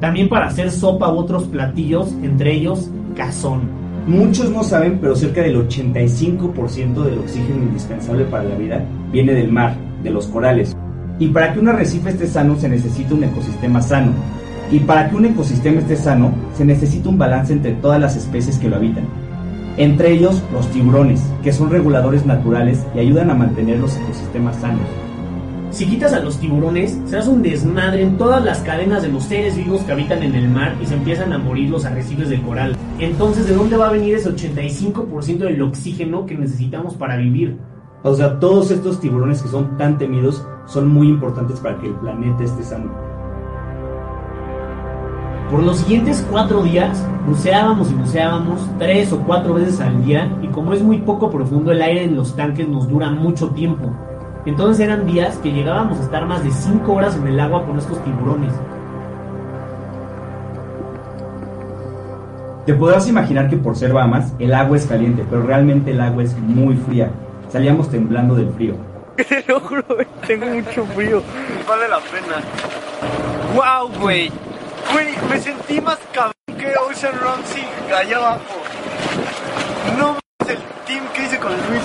[0.00, 3.62] También para hacer sopa u otros platillos, entre ellos cazón.
[4.06, 9.50] Muchos no saben, pero cerca del 85% del oxígeno indispensable para la vida viene del
[9.50, 10.76] mar, de los corales.
[11.18, 14.12] Y para que un arrecife esté sano se necesita un ecosistema sano.
[14.70, 18.58] Y para que un ecosistema esté sano se necesita un balance entre todas las especies
[18.58, 19.04] que lo habitan.
[19.76, 25.05] Entre ellos los tiburones, que son reguladores naturales y ayudan a mantener los ecosistemas sanos.
[25.70, 29.24] Si quitas a los tiburones, se hace un desmadre en todas las cadenas de los
[29.24, 32.40] seres vivos que habitan en el mar y se empiezan a morir los arrecifes de
[32.40, 32.76] coral.
[32.98, 37.58] Entonces, ¿de dónde va a venir ese 85% del oxígeno que necesitamos para vivir?
[38.02, 41.94] O sea, todos estos tiburones que son tan temidos son muy importantes para que el
[41.94, 42.90] planeta esté sano.
[45.50, 50.48] Por los siguientes cuatro días, buceábamos y buceábamos tres o cuatro veces al día y
[50.48, 53.92] como es muy poco profundo, el aire en los tanques nos dura mucho tiempo.
[54.46, 57.78] Entonces eran días que llegábamos a estar más de 5 horas en el agua con
[57.78, 58.52] estos tiburones.
[62.64, 66.24] Te podrás imaginar que por ser Bahamas el agua es caliente, pero realmente el agua
[66.24, 67.10] es muy fría.
[67.48, 68.74] Salíamos temblando del frío.
[69.16, 69.84] Te lo juro,
[70.26, 71.22] tengo mucho frío.
[71.68, 72.42] Vale la pena.
[73.54, 74.30] ¡Wow, güey!
[74.92, 77.64] Güey, me sentí más cabrón que Ocean Ramsey
[77.96, 78.40] allá abajo.
[79.98, 81.82] No mames el team que hice con Luis.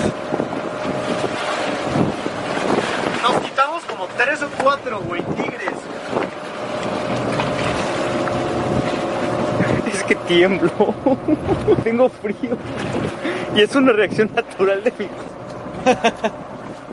[3.22, 5.72] Nos quitamos como tres o cuatro, güey, tigres.
[9.92, 10.70] Es que tiemblo.
[11.84, 12.56] Tengo frío.
[13.54, 15.06] Y es una reacción natural de mi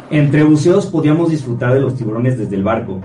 [0.10, 3.00] Entre buceos podíamos disfrutar de los tiburones desde el barco.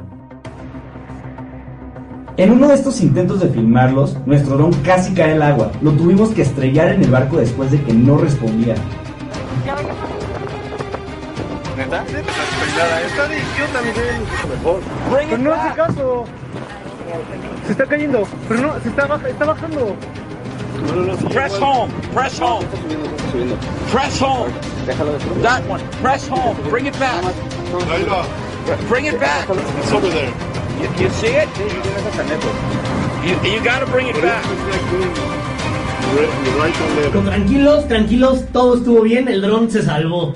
[2.37, 5.71] En uno de estos intentos de filmarlos, nuestro dron casi cae al agua.
[5.83, 8.75] Lo tuvimos que estrellar en el barco después de que no respondía.
[11.77, 12.05] ¿Neta?
[12.05, 13.91] Está de idiota, mi
[14.49, 14.81] mejor.
[15.11, 16.25] Pero no hace caso.
[17.67, 18.27] Se está cayendo.
[18.49, 19.97] Pero no, se está, baja, está bajando.
[21.31, 21.93] Press home.
[22.13, 22.67] Press home.
[23.91, 24.53] Press home.
[25.43, 25.83] That one.
[26.03, 26.57] Press home.
[26.71, 27.23] Bring it back.
[28.89, 29.49] Bring it back.
[29.49, 30.33] It's over there.
[30.81, 31.49] You, you see it?
[33.25, 34.45] You, you gotta bring it back.
[37.25, 40.35] Tranquilos, tranquilos, todo estuvo bien, el dron se salvó.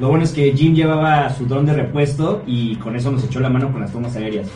[0.00, 3.40] Lo bueno es que Jim llevaba su dron de repuesto y con eso nos echó
[3.40, 4.46] la mano con las tomas aéreas.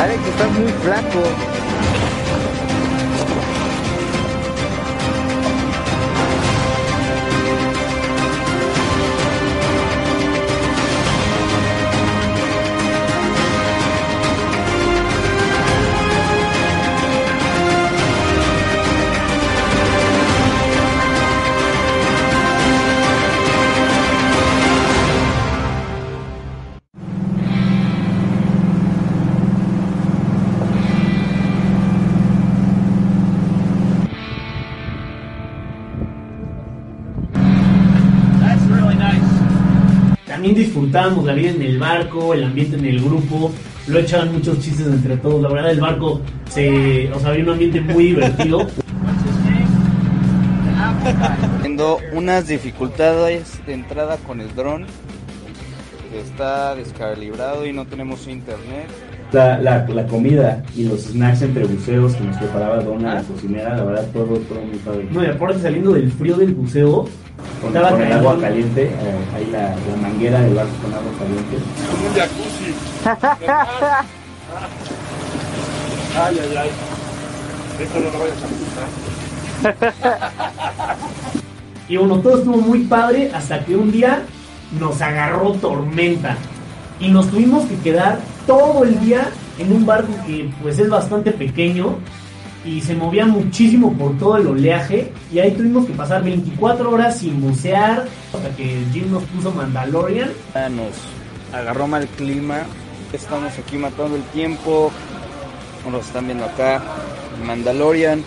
[0.00, 1.61] Alex, estás muy flaco.
[40.42, 43.52] También disfrutábamos la vida en el barco, el ambiente en el grupo,
[43.86, 47.50] lo echaban muchos chistes entre todos, la verdad el barco se, o sea, había un
[47.50, 48.66] ambiente muy divertido.
[51.58, 54.84] Teniendo unas dificultades de entrada con el dron,
[56.12, 58.88] está descalibrado y no tenemos internet.
[59.30, 63.76] La, la, la comida y los snacks entre buceos que nos preparaba Donna, la cocinera,
[63.76, 65.06] la verdad todo, todo muy padre.
[65.08, 67.08] No, y aparte saliendo del frío del buceo,
[67.60, 71.56] Con, con el agua caliente, eh, ahí la, la manguera del barco con agua caliente.
[72.06, 72.74] Un jacuzzi.
[76.18, 76.70] Ay, ay, ay.
[77.80, 78.46] Esto no lo vayas a.
[81.88, 84.22] Y bueno, todo estuvo muy padre hasta que un día
[84.80, 86.36] nos agarró tormenta
[86.98, 89.28] y nos tuvimos que quedar todo el día
[89.58, 91.96] en un barco que pues es bastante pequeño
[92.64, 97.18] y se movía muchísimo por todo el oleaje y ahí tuvimos que pasar 24 horas
[97.18, 100.30] sin bucear hasta que Jim nos puso Mandalorian.
[100.54, 100.92] Ya Nos
[101.52, 102.62] agarró mal clima,
[103.12, 104.90] estamos aquí matando el tiempo,
[105.82, 106.82] como los están viendo acá,
[107.44, 108.22] Mandalorian.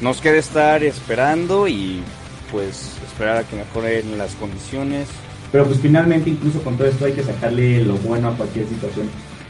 [0.00, 2.02] Nos queda estar esperando y
[2.50, 5.08] pues esperar a que mejoren las condiciones.
[5.50, 9.08] Pero pues finalmente incluso con todo esto hay que sacarle lo bueno a cualquier situación.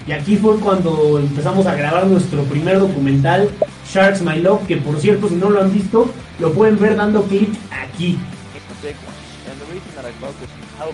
[0.09, 3.51] Y aquí fue cuando empezamos a grabar nuestro primer documental,
[3.87, 7.25] Sharks My Love, que por cierto, si no lo han visto, lo pueden ver dando
[7.25, 8.19] clic aquí.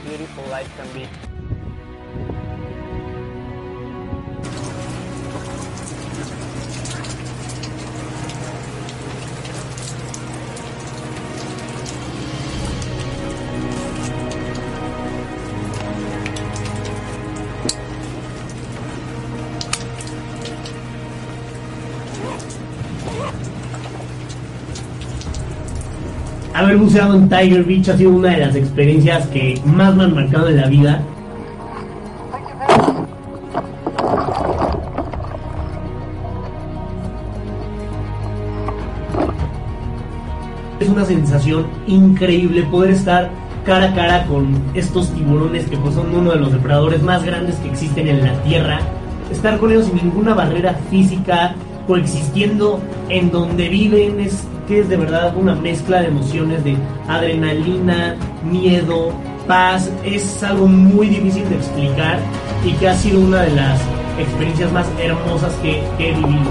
[0.04, 1.33] Beautiful life can be.
[26.74, 30.12] Haber buceado en Tiger Beach ha sido una de las experiencias que más me han
[30.12, 31.02] marcado en la vida.
[40.80, 43.30] Es una sensación increíble poder estar
[43.64, 47.54] cara a cara con estos tiburones que pues son uno de los depredadores más grandes
[47.58, 48.80] que existen en la Tierra.
[49.30, 51.54] Estar con ellos sin ninguna barrera física,
[51.86, 56.76] coexistiendo en donde viven, es que es de verdad una mezcla de emociones de
[57.08, 58.16] adrenalina,
[58.50, 59.12] miedo,
[59.46, 59.90] paz.
[60.04, 62.18] Es algo muy difícil de explicar
[62.64, 63.80] y que ha sido una de las
[64.18, 66.50] experiencias más hermosas que, que he vivido.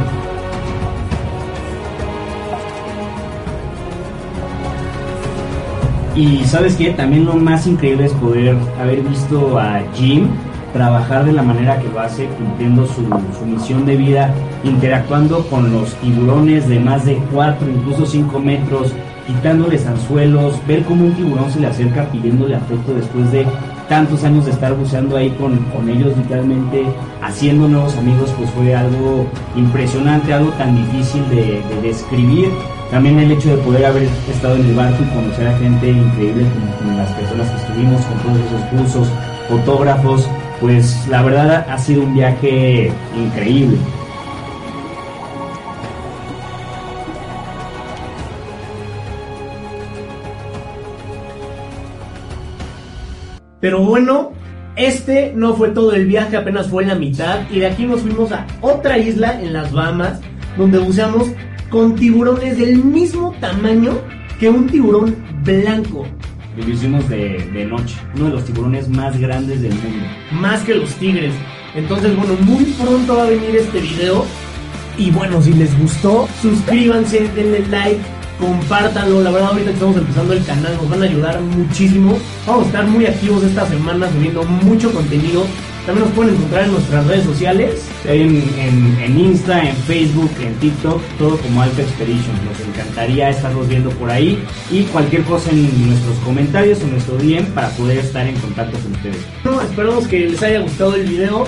[6.16, 10.28] Y sabes qué, también lo más increíble es poder haber visto a Jim
[10.74, 13.04] trabajar de la manera que lo hace, cumpliendo su,
[13.38, 14.34] su misión de vida,
[14.64, 18.92] interactuando con los tiburones de más de 4, incluso 5 metros,
[19.28, 23.46] quitándoles anzuelos, ver cómo un tiburón se le acerca pidiéndole afecto después de
[23.88, 26.84] tantos años de estar buceando ahí con, con ellos, literalmente
[27.22, 32.50] haciendo nuevos amigos, pues fue algo impresionante, algo tan difícil de, de describir.
[32.92, 36.46] También el hecho de poder haber estado en el barco y conocer a gente increíble
[36.54, 39.08] como, como las personas que estuvimos, con todos esos buzos,
[39.50, 40.30] fotógrafos,
[40.64, 43.78] pues la verdad ha sido un viaje increíble.
[53.60, 54.32] Pero bueno,
[54.78, 57.42] este no fue todo el viaje, apenas fue la mitad.
[57.52, 60.22] Y de aquí nos fuimos a otra isla en las Bahamas,
[60.58, 61.28] donde buceamos
[61.70, 64.00] con tiburones del mismo tamaño
[64.40, 66.06] que un tiburón blanco.
[66.56, 70.06] Lo hicimos de, de noche, uno de los tiburones más grandes del mundo.
[70.32, 71.34] Más que los tigres.
[71.76, 74.26] Entonces, bueno, muy pronto va a venir este video.
[74.98, 78.00] Y bueno, si les gustó, suscríbanse, denle like,
[78.40, 79.22] compártanlo.
[79.24, 82.20] La verdad, ahorita que estamos empezando el canal, nos van a ayudar muchísimo.
[82.46, 85.46] Vamos a estar muy activos esta semana subiendo mucho contenido.
[85.86, 87.90] También nos pueden encontrar en nuestras redes sociales.
[88.06, 92.36] En, en, en Insta, en Facebook, en TikTok, todo como Alpha Expedition.
[92.46, 97.46] Nos encantaría estarlos viendo por ahí y cualquier cosa en nuestros comentarios o nuestro DM
[97.54, 99.26] para poder estar en contacto con ustedes.
[99.44, 101.46] Bueno, esperamos que les haya gustado el video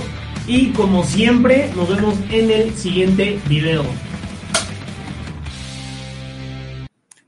[0.48, 3.84] y como siempre nos vemos en el siguiente video.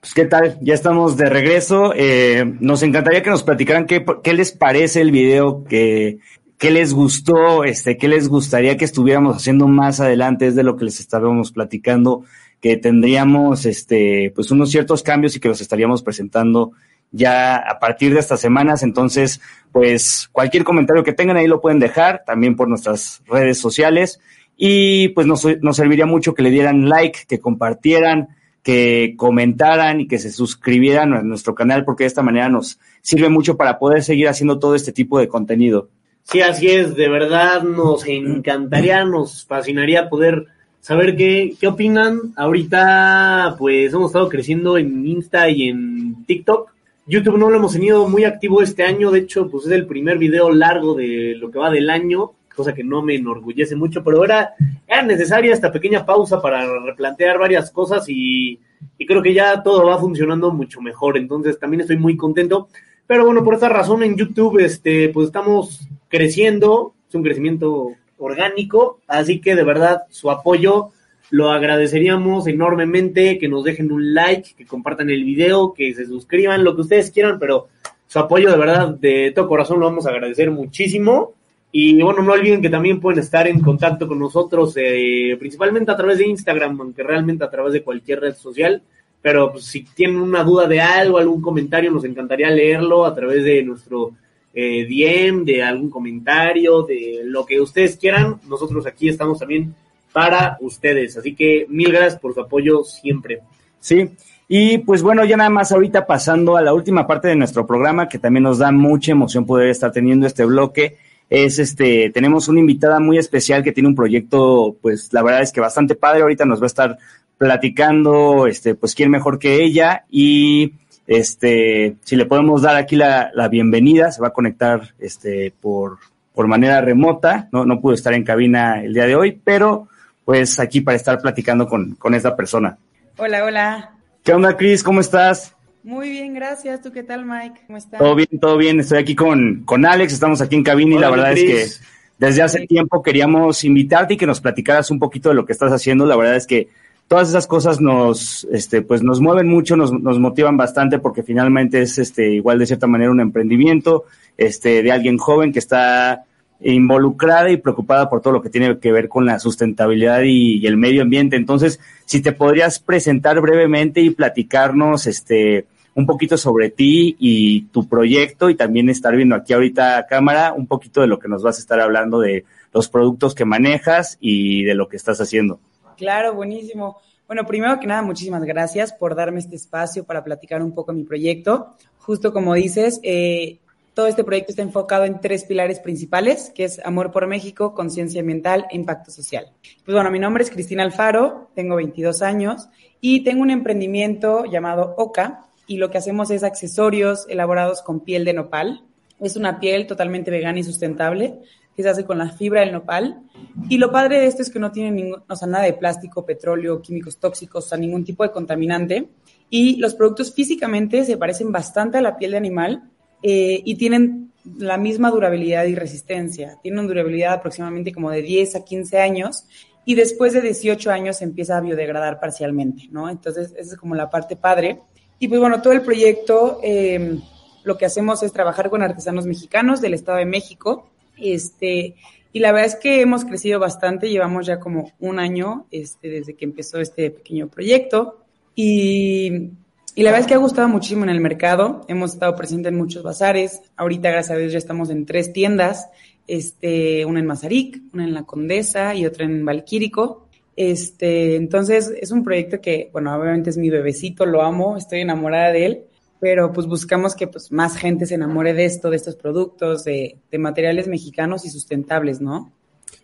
[0.02, 0.58] Pues, ¿Qué tal?
[0.62, 1.94] Ya estamos de regreso.
[1.96, 6.20] Eh, nos encantaría que nos platicaran qué, qué les parece el video, que,
[6.58, 10.76] qué les gustó, este, qué les gustaría que estuviéramos haciendo más adelante, es de lo
[10.76, 12.24] que les estábamos platicando,
[12.60, 16.72] que tendríamos este, pues unos ciertos cambios y que los estaríamos presentando
[17.12, 18.84] ya a partir de estas semanas.
[18.84, 19.40] Entonces,
[19.72, 24.20] pues cualquier comentario que tengan ahí lo pueden dejar, también por nuestras redes sociales.
[24.56, 28.30] Y pues nos, nos serviría mucho que le dieran like, que compartieran,
[28.64, 33.30] que comentaran y que se suscribieran a nuestro canal porque de esta manera nos sirve
[33.30, 35.90] mucho para poder seguir haciendo todo este tipo de contenido.
[36.30, 40.48] Sí, así es, de verdad nos encantaría, nos fascinaría poder
[40.82, 42.34] saber qué, qué opinan.
[42.36, 46.72] Ahorita pues hemos estado creciendo en Insta y en TikTok.
[47.06, 50.18] YouTube no lo hemos tenido muy activo este año, de hecho pues es el primer
[50.18, 54.26] video largo de lo que va del año cosa que no me enorgullece mucho, pero
[54.26, 54.56] era,
[54.88, 58.60] era necesaria esta pequeña pausa para replantear varias cosas y,
[59.08, 62.68] creo que ya todo va funcionando mucho mejor, entonces también estoy muy contento.
[63.06, 69.00] Pero bueno, por esta razón en YouTube, este, pues estamos creciendo, es un crecimiento orgánico,
[69.08, 70.92] así que de verdad su apoyo
[71.30, 76.64] lo agradeceríamos enormemente, que nos dejen un like, que compartan el video, que se suscriban,
[76.64, 77.68] lo que ustedes quieran, pero
[78.08, 81.34] su apoyo de verdad de todo corazón lo vamos a agradecer muchísimo.
[81.72, 85.98] Y bueno, no olviden que también pueden estar en contacto con nosotros, eh, principalmente a
[85.98, 88.82] través de Instagram, aunque realmente a través de cualquier red social.
[89.22, 93.44] Pero pues, si tienen una duda de algo, algún comentario, nos encantaría leerlo a través
[93.44, 94.14] de nuestro
[94.60, 98.40] eh, DM, de algún comentario, de lo que ustedes quieran.
[98.48, 99.76] Nosotros aquí estamos también
[100.12, 101.16] para ustedes.
[101.16, 103.42] Así que mil gracias por su apoyo siempre.
[103.80, 104.10] Sí,
[104.48, 108.10] y pues bueno, ya nada más ahorita pasando a la última parte de nuestro programa,
[108.10, 110.98] que también nos da mucha emoción poder estar teniendo este bloque
[111.30, 115.52] es este, tenemos una invitada muy especial que tiene un proyecto, pues la verdad es
[115.52, 116.98] que bastante padre, ahorita nos va a estar
[117.38, 120.74] platicando, este, pues quién mejor que ella y
[121.08, 125.98] este, si le podemos dar aquí la, la bienvenida, se va a conectar este, por,
[126.34, 129.88] por manera remota, no, no pudo estar en cabina el día de hoy, pero
[130.26, 132.78] pues aquí para estar platicando con, con esta persona.
[133.18, 133.92] Hola, hola.
[134.24, 134.84] ¿Qué onda, Cris?
[134.84, 135.56] ¿Cómo estás?
[135.84, 136.82] Muy bien, gracias.
[136.82, 137.62] ¿Tú qué tal, Mike?
[137.66, 137.98] ¿Cómo estás?
[137.98, 138.82] Todo bien, todo bien.
[138.82, 141.40] Estoy aquí con, con Alex, estamos aquí en cabina y la verdad es
[141.80, 141.86] que
[142.18, 145.72] desde hace tiempo queríamos invitarte y que nos platicaras un poquito de lo que estás
[145.72, 146.06] haciendo.
[146.06, 146.68] La verdad es que
[147.08, 151.82] todas esas cosas nos, este, pues nos mueven mucho, nos, nos motivan bastante porque finalmente
[151.82, 154.06] es, este, igual de cierta manera un emprendimiento,
[154.38, 156.24] este, de alguien joven que está
[156.60, 160.68] involucrada y preocupada por todo lo que tiene que ver con la sustentabilidad y, y
[160.68, 161.36] el medio ambiente.
[161.36, 165.66] Entonces, si te podrías presentar brevemente y platicarnos, este,
[165.98, 170.54] un poquito sobre ti y tu proyecto y también estar viendo aquí ahorita a cámara
[170.54, 174.18] un poquito de lo que nos vas a estar hablando de los productos que manejas
[174.22, 175.60] y de lo que estás haciendo.
[175.98, 176.98] Claro, buenísimo.
[177.28, 181.04] Bueno, primero que nada, muchísimas gracias por darme este espacio para platicar un poco mi
[181.04, 181.76] proyecto.
[181.98, 183.60] Justo como dices, eh,
[183.94, 188.22] todo este proyecto está enfocado en tres pilares principales, que es amor por México, conciencia
[188.22, 189.52] ambiental e impacto social.
[189.84, 192.70] Pues bueno, mi nombre es Cristina Alfaro, tengo 22 años
[193.02, 198.24] y tengo un emprendimiento llamado OCA, y lo que hacemos es accesorios elaborados con piel
[198.24, 198.84] de nopal.
[199.20, 201.40] Es una piel totalmente vegana y sustentable
[201.78, 203.22] que se hace con la fibra del nopal.
[203.70, 206.26] Y lo padre de esto es que no tiene ningún, o sea, nada de plástico,
[206.26, 209.10] petróleo, químicos tóxicos, o sea, ningún tipo de contaminante.
[209.52, 212.90] Y los productos físicamente se parecen bastante a la piel de animal
[213.22, 216.58] eh, y tienen la misma durabilidad y resistencia.
[216.64, 219.46] Tienen una durabilidad aproximadamente como de 10 a 15 años
[219.86, 223.08] y después de 18 años se empieza a biodegradar parcialmente, ¿no?
[223.08, 224.82] Entonces, esa es como la parte padre.
[225.20, 227.22] Y pues bueno, todo el proyecto em,
[227.64, 230.90] lo que hacemos es trabajar con artesanos mexicanos del Estado de México.
[231.20, 231.96] Este,
[232.34, 236.36] y la verdad es que hemos crecido bastante, llevamos ya como un año este, desde
[236.36, 238.20] que empezó este pequeño proyecto.
[238.56, 239.52] Y,
[239.96, 241.86] y la verdad es que ha gustado muchísimo en el mercado.
[241.88, 243.62] Hemos estado presentes en muchos bazares.
[243.76, 245.90] Ahorita, gracias a Dios, ya estamos en tres tiendas.
[246.28, 250.28] Este, una en Mazarik, una en La Condesa y otra en Valquírico.
[250.58, 255.52] Este, entonces es un proyecto que, bueno, obviamente es mi bebecito, lo amo, estoy enamorada
[255.52, 255.84] de él,
[256.20, 260.18] pero pues buscamos que pues más gente se enamore de esto, de estos productos, de,
[260.32, 262.52] de materiales mexicanos y sustentables, ¿no?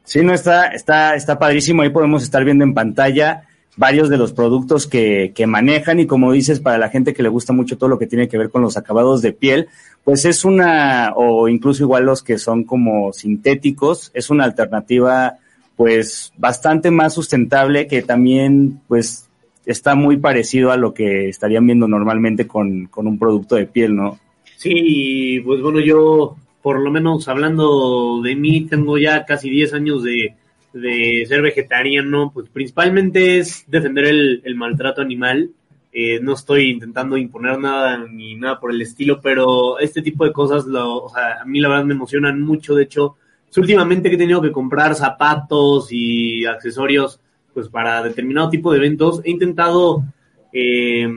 [0.03, 4.33] Sí, no, está, está, está padrísimo, ahí podemos estar viendo en pantalla varios de los
[4.33, 7.89] productos que, que manejan y como dices, para la gente que le gusta mucho todo
[7.89, 9.67] lo que tiene que ver con los acabados de piel,
[10.03, 15.37] pues es una, o incluso igual los que son como sintéticos, es una alternativa
[15.75, 19.27] pues bastante más sustentable que también pues
[19.65, 24.19] está muy parecido a lo que estarían viendo normalmente con, un producto de piel, ¿no?
[24.57, 30.03] Sí, pues bueno, yo por lo menos hablando de mí, tengo ya casi 10 años
[30.03, 30.35] de,
[30.71, 35.51] de ser vegetariano, pues principalmente es defender el, maltrato animal.
[35.91, 40.31] Eh, no estoy intentando imponer nada ni nada por el estilo, pero este tipo de
[40.31, 42.75] cosas lo, a mí la verdad me emocionan mucho.
[42.75, 43.17] De hecho,
[43.57, 47.19] últimamente que he tenido que comprar zapatos y accesorios
[47.53, 50.03] pues para determinado tipo de eventos, he intentado
[50.51, 51.07] eh,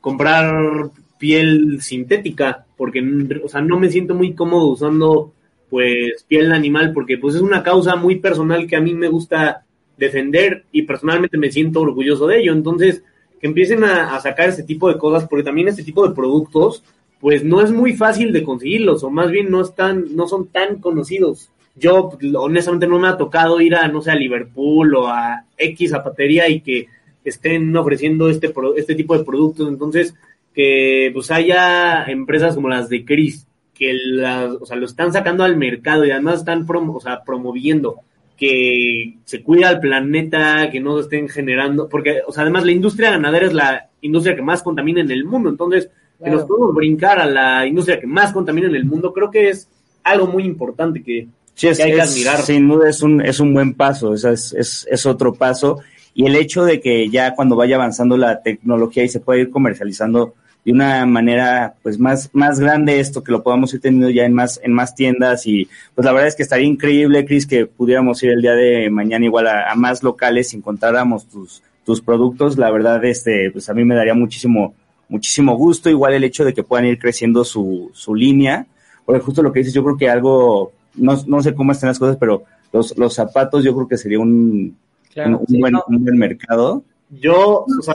[0.00, 3.02] comprar piel sintética, porque
[3.42, 5.32] o sea, no me siento muy cómodo usando
[5.70, 9.64] pues piel animal, porque pues es una causa muy personal que a mí me gusta
[9.96, 12.52] defender y personalmente me siento orgulloso de ello.
[12.52, 13.02] Entonces,
[13.40, 16.84] que empiecen a, a sacar este tipo de cosas, porque también este tipo de productos,
[17.20, 20.78] pues no es muy fácil de conseguirlos, o más bien no están, no son tan
[20.80, 21.50] conocidos.
[21.76, 25.90] Yo, honestamente, no me ha tocado ir a, no sé, a Liverpool o a X
[25.90, 26.86] zapatería y que
[27.24, 29.68] estén ofreciendo este, este tipo de productos.
[29.68, 30.14] Entonces,
[30.54, 35.42] que pues haya empresas como las de Chris, que las, o sea, lo están sacando
[35.42, 37.96] al mercado y además están o sea, promoviendo
[38.36, 43.10] que se cuida al planeta, que no estén generando, porque, o sea, además la industria
[43.10, 45.88] ganadera es la industria que más contamina en el mundo, entonces,
[46.22, 49.50] que nos podemos brincar a la industria que más contamina en el mundo, creo que
[49.50, 49.68] es
[50.02, 52.42] algo muy importante que, Sí, es, que hay que es- admirar.
[52.42, 55.78] sin duda es un, es un buen paso, o sea, es, es, es otro paso.
[56.14, 59.50] Y el hecho de que ya cuando vaya avanzando la tecnología y se pueda ir
[59.50, 60.34] comercializando
[60.64, 64.32] de una manera pues más, más grande esto, que lo podamos ir teniendo ya en
[64.32, 68.22] más, en más tiendas y pues la verdad es que estaría increíble, Chris, que pudiéramos
[68.22, 72.56] ir el día de mañana igual a, a más locales si encontráramos tus, tus productos,
[72.56, 74.74] la verdad este, pues a mí me daría muchísimo,
[75.10, 78.66] muchísimo gusto, igual el hecho de que puedan ir creciendo su, su línea,
[79.04, 81.98] porque justo lo que dices, yo creo que algo, no, no sé cómo están las
[81.98, 84.76] cosas, pero los, los zapatos yo creo que sería un,
[85.14, 85.84] Claro, un, un sí, buen, no.
[85.88, 86.82] un buen mercado.
[87.08, 87.94] Yo, o sea,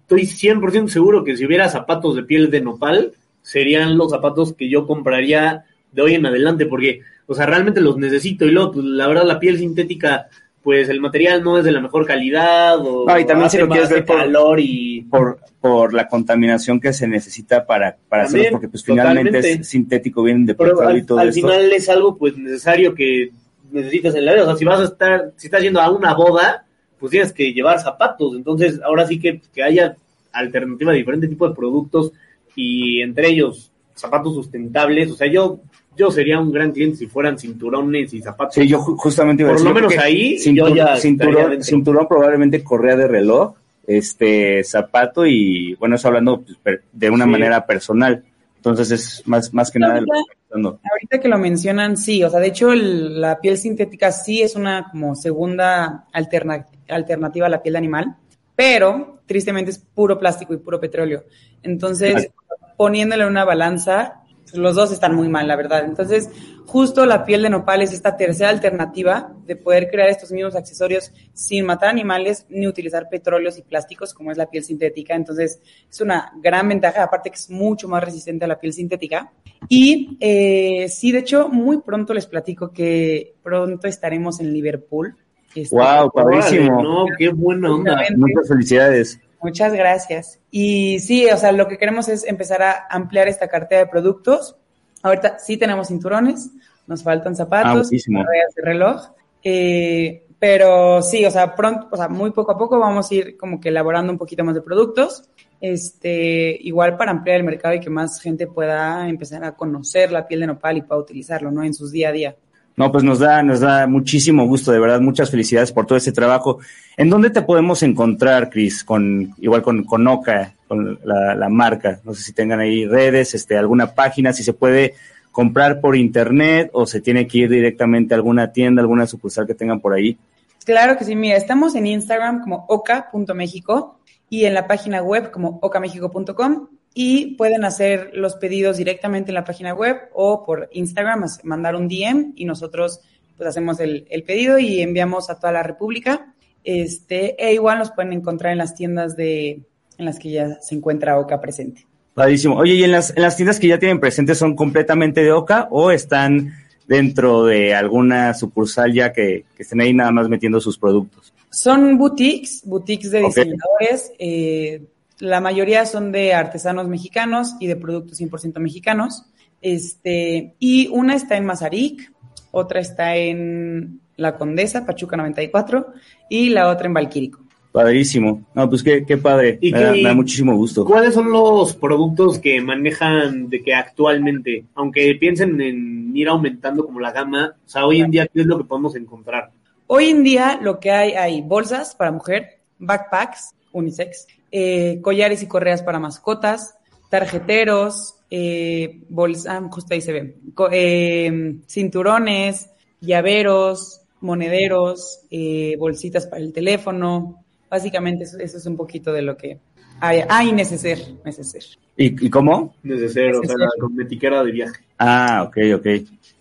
[0.00, 4.68] estoy 100% seguro que si hubiera zapatos de piel de nopal, serían los zapatos que
[4.68, 8.84] yo compraría de hoy en adelante, porque, o sea, realmente los necesito y luego, pues,
[8.84, 10.28] la verdad, la piel sintética,
[10.62, 13.68] pues el material no es de la mejor calidad o No, y también si lo
[13.68, 18.50] quieres ver por, calor y por, por la contaminación que se necesita para, para hacerlo,
[18.52, 19.62] porque pues finalmente totalmente.
[19.62, 21.40] es sintético, vienen de petróleo y al, todo al esto.
[21.40, 23.30] final es algo pues necesario que
[23.70, 24.44] necesitas en la vida.
[24.44, 26.64] O sea, si vas a estar, si estás yendo a una boda,
[26.98, 28.34] pues tienes que llevar zapatos.
[28.34, 29.96] Entonces, ahora sí que, que haya
[30.32, 32.12] alternativa de diferente tipo de productos
[32.54, 35.10] y entre ellos zapatos sustentables.
[35.10, 35.60] O sea, yo,
[35.98, 38.54] yo sería un gran cliente si fueran cinturones y zapatos.
[38.54, 40.96] Sí, yo ju- justamente iba a Por decir, lo menos ahí, cintur- yo ya estaría
[41.00, 43.54] cinturón, cinturón probablemente correa de reloj,
[43.86, 47.30] este zapato y bueno, eso hablando pues, de una Sí.
[47.30, 48.22] manera personal.
[48.56, 50.80] Entonces es más, más que nada lo que Ahorita- estoy pensando.
[50.90, 54.56] Ahorita que lo mencionan, sí, o sea, de hecho el- la piel sintética sí es
[54.56, 58.16] una como segunda alterna- alternativa a la piel de animal,
[58.56, 61.24] pero tristemente es puro plástico y puro petróleo.
[61.62, 62.30] Entonces,
[62.76, 64.22] poniéndole en una balanza,
[64.54, 65.84] los dos están muy mal, la verdad.
[65.84, 66.30] Entonces,
[66.66, 71.12] justo la piel de nopal es esta tercera alternativa de poder crear estos mismos accesorios
[71.32, 75.14] sin matar animales ni utilizar petróleos y plásticos como es la piel sintética.
[75.14, 79.32] Entonces, es una gran ventaja, aparte que es mucho más resistente a la piel sintética.
[79.68, 85.16] Y eh, sí, de hecho, muy pronto les platico que pronto estaremos en Liverpool.
[85.54, 86.78] Este, Wow, padrísimo.
[86.78, 87.98] Órale, no, qué buena onda.
[88.16, 89.20] Muchas felicidades.
[89.40, 90.40] Muchas gracias.
[90.50, 94.56] Y sí, o sea, lo que queremos es empezar a ampliar esta cartera de productos.
[95.02, 96.50] Ahorita sí tenemos cinturones,
[96.86, 99.02] nos faltan Ah, zapatos, correas de reloj,
[99.44, 103.36] eh, pero sí, o sea, pronto, o sea, muy poco a poco vamos a ir
[103.36, 105.28] como que elaborando un poquito más de productos,
[105.60, 110.26] este, igual para ampliar el mercado y que más gente pueda empezar a conocer la
[110.26, 111.62] piel de nopal y pueda utilizarlo, ¿no?
[111.62, 112.36] En sus día a día.
[112.78, 116.12] No, pues nos da, nos da muchísimo gusto, de verdad, muchas felicidades por todo este
[116.12, 116.60] trabajo.
[116.96, 118.84] ¿En dónde te podemos encontrar, Cris?
[118.84, 121.98] Con, igual con, con Oca, con la, marca.
[122.04, 124.94] No sé si tengan ahí redes, este, alguna página, si se puede
[125.32, 129.54] comprar por internet o se tiene que ir directamente a alguna tienda, alguna sucursal que
[129.54, 130.16] tengan por ahí.
[130.64, 133.98] Claro que sí, mira, estamos en Instagram como oca.mexico
[134.30, 139.44] y en la página web como ocamexico.com y pueden hacer los pedidos directamente en la
[139.44, 143.00] página web o por Instagram, mandar un DM y nosotros
[143.36, 146.34] pues hacemos el, el pedido y enviamos a toda la República.
[146.64, 149.62] Este, e igual nos pueden encontrar en las tiendas de,
[149.96, 151.86] en las que ya se encuentra Oca presente.
[152.14, 152.56] Padrísimo.
[152.56, 155.68] Oye, ¿y en las, en las tiendas que ya tienen presentes son completamente de Oca
[155.70, 156.52] o están
[156.88, 161.32] dentro de alguna sucursal ya que, que estén ahí nada más metiendo sus productos?
[161.50, 164.12] Son boutiques, boutiques de diseñadores.
[164.18, 164.82] eh,
[165.20, 169.24] la mayoría son de artesanos mexicanos y de productos 100% mexicanos.
[169.60, 172.12] Este, y una está en Mazarik,
[172.50, 175.88] otra está en La Condesa, Pachuca 94,
[176.28, 177.40] y la otra en Valquírico.
[177.72, 178.46] Padrísimo.
[178.54, 179.58] No, pues qué, qué padre.
[179.60, 180.84] ¿Y me, da, me da muchísimo gusto.
[180.84, 186.98] ¿Cuáles son los productos que manejan de que actualmente, aunque piensen en ir aumentando como
[186.98, 189.50] la gama, o sea, hoy en día, ¿qué es lo que podemos encontrar?
[189.86, 195.48] Hoy en día lo que hay, hay bolsas para mujer, backpacks, unisex, eh, collares y
[195.48, 196.76] correas para mascotas,
[197.08, 200.36] tarjeteros, eh, bolsas, justo ahí se ve,
[200.72, 202.70] eh, cinturones,
[203.00, 207.44] llaveros, monederos, eh, bolsitas para el teléfono.
[207.70, 209.58] Básicamente eso, eso es un poquito de lo que
[210.00, 210.22] hay.
[210.28, 211.64] Ah, y neceser, neceser.
[211.96, 212.74] ¿Y, y cómo?
[212.82, 213.80] Necesario, o sea, Neceser.
[213.80, 214.80] con etiqueta de viaje.
[214.98, 215.86] Ah, ok, ok.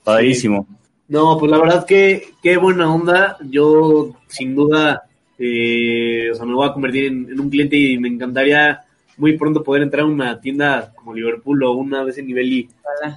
[0.04, 0.68] Padrísimo.
[1.08, 3.38] No, pues la verdad que qué buena onda.
[3.50, 5.04] Yo sin duda
[5.40, 8.84] Eh, o sea, me voy a convertir en, en un cliente y me encantaría
[9.18, 12.70] muy pronto poder entrar a una tienda como Liverpool o una de ese nivel y,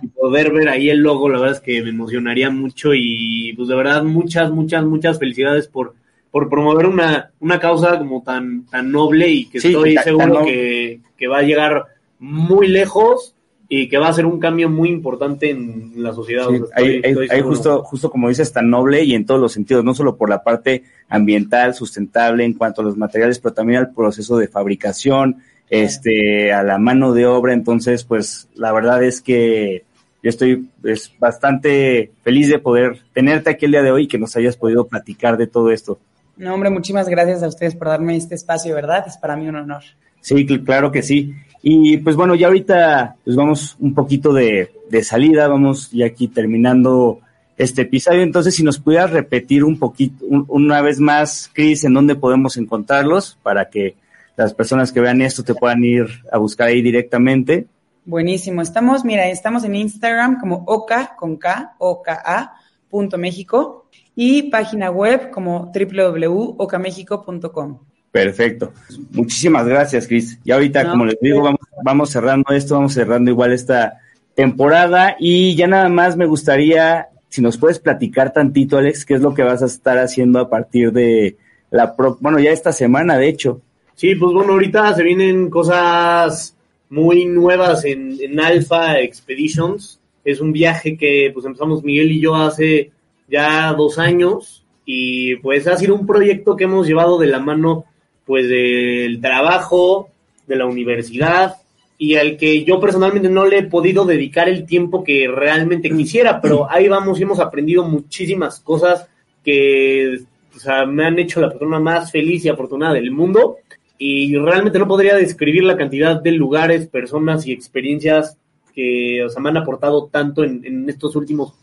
[0.03, 3.68] y poder ver ahí el logo, la verdad es que me emocionaría mucho y pues
[3.68, 5.95] de verdad muchas, muchas, muchas felicidades por,
[6.31, 11.01] por promover una, una causa como tan, tan noble y que Sí, estoy seguro que,
[11.16, 11.85] que va a llegar
[12.18, 13.35] muy lejos
[13.73, 16.47] y que va a ser un cambio muy importante en la sociedad.
[16.49, 17.49] Sí, o sea, estoy- ahí, ahí- estoy ahí seguro.
[17.57, 20.43] justo, justo como dices, tan noble y en todos los sentidos, no solo por la
[20.43, 25.37] parte ambiental, sustentable en cuanto a los materiales, pero también al proceso de fabricación,
[25.85, 27.53] este, a la mano de obra.
[27.53, 29.85] Entonces, pues la verdad es que
[30.23, 34.18] yo estoy pues, bastante feliz de poder tenerte aquí el día de hoy y que
[34.18, 35.99] nos hayas podido platicar de todo esto.
[36.37, 39.05] No, hombre, muchísimas gracias a ustedes por darme este espacio, ¿verdad?
[39.07, 39.83] Es para mí un honor.
[40.23, 41.35] Sí, cl- claro que sí.
[41.63, 46.29] Y pues bueno, ya ahorita pues vamos un poquito de, de salida, vamos ya aquí
[46.29, 47.21] terminando
[47.59, 48.23] este episodio.
[48.23, 52.57] Entonces, si nos pudieras repetir un poquito, un- una vez más, Cris, en dónde podemos
[52.57, 53.97] encontrarlos para que
[54.37, 57.67] las personas que vean esto te puedan ir a buscar ahí directamente.
[58.07, 58.63] Buenísimo.
[58.63, 62.55] Estamos, mira, estamos en Instagram como oka con K, oka,
[62.89, 63.85] punto México
[64.17, 67.79] y página web como www.okamexico.com.
[68.13, 68.73] Perfecto.
[69.13, 70.39] Muchísimas gracias, Cris.
[70.45, 74.01] Y ahorita, No, como les digo, vamos, vamos cerrando esto, vamos cerrando igual esta
[74.35, 79.21] temporada y ya nada más me gustaría, si nos puedes platicar tantito, Alex, qué es
[79.21, 81.37] lo que vas a estar haciendo a partir de
[81.71, 83.61] la, pro- bueno, ya esta semana, de hecho.
[83.95, 86.57] Sí, pues bueno, ahorita se vienen cosas
[86.89, 90.01] muy nuevas en, en Alpha Expeditions.
[90.25, 92.91] Es un viaje que pues empezamos Miguel y yo hace
[93.29, 97.85] ya dos años y pues ha sido un proyecto que hemos llevado de la mano
[98.31, 100.09] pues del trabajo,
[100.47, 101.57] de la universidad
[101.99, 106.41] y al que yo personalmente no le he podido dedicar el tiempo que realmente quisiera,
[106.41, 109.09] pero ahí vamos y hemos aprendido muchísimas cosas
[109.45, 110.20] que
[110.55, 113.57] o sea, me han hecho la persona más feliz y afortunada del mundo
[113.99, 118.39] y realmente no podría describir la cantidad de lugares, personas y experiencias
[118.72, 121.55] que o sea, me han aportado tanto en, en estos últimos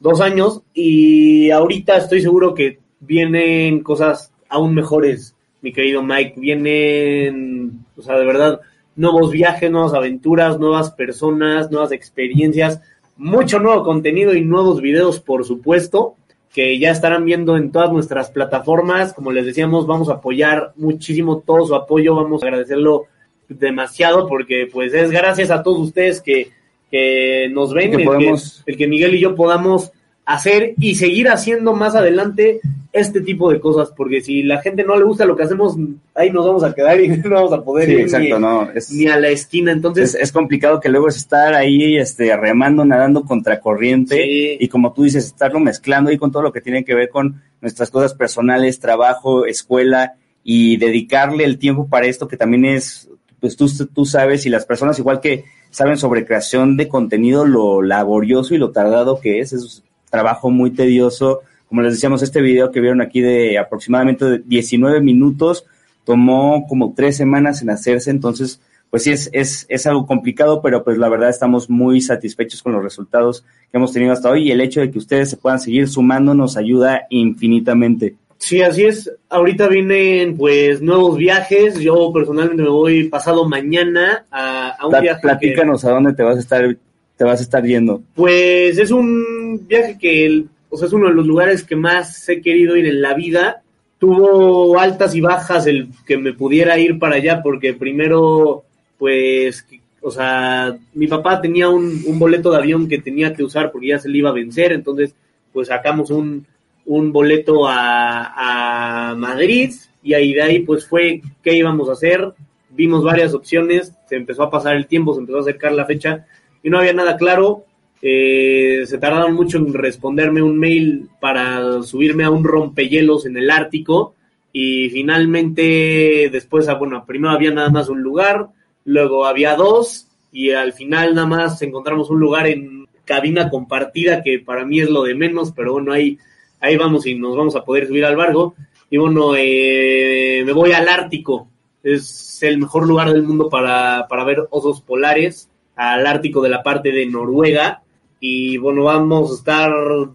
[0.00, 5.33] dos años y ahorita estoy seguro que vienen cosas aún mejores,
[5.64, 8.60] mi querido Mike, vienen, o sea, de verdad,
[8.96, 12.80] nuevos viajes, nuevas aventuras, nuevas personas, nuevas experiencias,
[13.16, 16.16] mucho nuevo contenido y nuevos videos, por supuesto,
[16.52, 19.14] que ya estarán viendo en todas nuestras plataformas.
[19.14, 23.06] Como les decíamos, vamos a apoyar muchísimo todo su apoyo, vamos a agradecerlo
[23.48, 26.48] demasiado porque pues es gracias a todos ustedes que,
[26.90, 29.92] que nos ven, Que el, podemos- que, el que Miguel y yo podamos
[30.26, 32.60] hacer y seguir haciendo más adelante
[32.94, 35.74] este tipo de cosas, porque si la gente no le gusta lo que hacemos,
[36.14, 38.70] ahí nos vamos a quedar y no vamos a poder Sí, ir exacto, ni, no,
[38.70, 39.72] es- ni a la esquina.
[39.72, 44.92] Entonces, Es, es complicado que luego es estar ahí este, remando, nadando contracorriente y como
[44.92, 48.14] tú dices, estarlo mezclando ahí con todo lo que tiene que ver con nuestras cosas
[48.14, 50.14] personales, trabajo, escuela
[50.44, 53.08] y dedicarle el tiempo para esto que también es,
[53.40, 57.82] pues tú, tú sabes y las personas igual que saben sobre creación de contenido, lo
[57.82, 61.40] laborioso y lo tardado que es, es un trabajo muy tedioso.
[61.74, 65.64] Como les decíamos, este video que vieron aquí de aproximadamente 19 minutos,
[66.04, 68.60] tomó como tres semanas en hacerse, entonces
[68.90, 72.74] pues sí es, es, es algo complicado, pero pues la verdad estamos muy satisfechos con
[72.74, 73.40] los resultados
[73.72, 76.32] que hemos tenido hasta hoy y el hecho de que ustedes se puedan seguir sumando
[76.32, 78.14] nos ayuda infinitamente.
[78.38, 79.10] Sí, así es.
[79.28, 81.80] Ahorita vienen pues nuevos viajes.
[81.80, 86.22] Yo personalmente me voy pasado mañana a, a un viaje que, Platícanos a dónde te
[86.22, 86.76] vas a estar,
[87.16, 88.00] te vas a estar yendo.
[88.14, 92.28] pues es un viaje que el- o sea, es uno de los lugares que más
[92.28, 93.62] he querido ir en la vida.
[93.98, 98.64] Tuvo altas y bajas el que me pudiera ir para allá porque primero
[98.98, 99.64] pues
[100.00, 103.88] o sea, mi papá tenía un, un boleto de avión que tenía que usar porque
[103.88, 105.14] ya se le iba a vencer, entonces
[105.52, 106.44] pues sacamos un,
[106.84, 109.72] un boleto a, a Madrid
[110.02, 112.34] y ahí de ahí pues fue qué íbamos a hacer,
[112.68, 116.26] vimos varias opciones, se empezó a pasar el tiempo, se empezó a acercar la fecha
[116.62, 117.64] y no había nada claro,
[118.06, 123.50] eh, se tardaron mucho en responderme un mail para subirme a un rompehielos en el
[123.50, 124.14] Ártico
[124.52, 128.48] y finalmente después, ah, bueno, primero había nada más un lugar,
[128.84, 134.38] luego había dos y al final nada más encontramos un lugar en cabina compartida que
[134.38, 136.18] para mí es lo de menos, pero bueno, ahí,
[136.60, 138.54] ahí vamos y nos vamos a poder subir al barco.
[138.90, 141.48] Y bueno, eh, me voy al Ártico,
[141.82, 146.62] es el mejor lugar del mundo para, para ver osos polares, al Ártico de la
[146.62, 147.80] parte de Noruega.
[148.26, 149.70] Y bueno, vamos a estar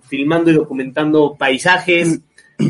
[0.07, 2.21] filmando y documentando paisajes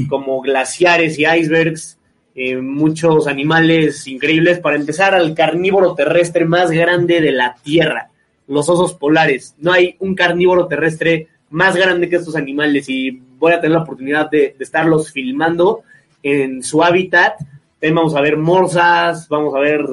[0.10, 1.98] como glaciares y icebergs,
[2.36, 4.60] eh, muchos animales increíbles.
[4.60, 8.10] Para empezar, al carnívoro terrestre más grande de la Tierra,
[8.50, 9.56] los osos polares.
[9.60, 13.84] No hay un carnívoro terrestre más grande que estos animales y voy a tener la
[13.84, 15.84] oportunidad de, estarlos filmando
[16.22, 17.38] en su hábitat.
[17.80, 19.86] También vamos a ver morsas, vamos a ver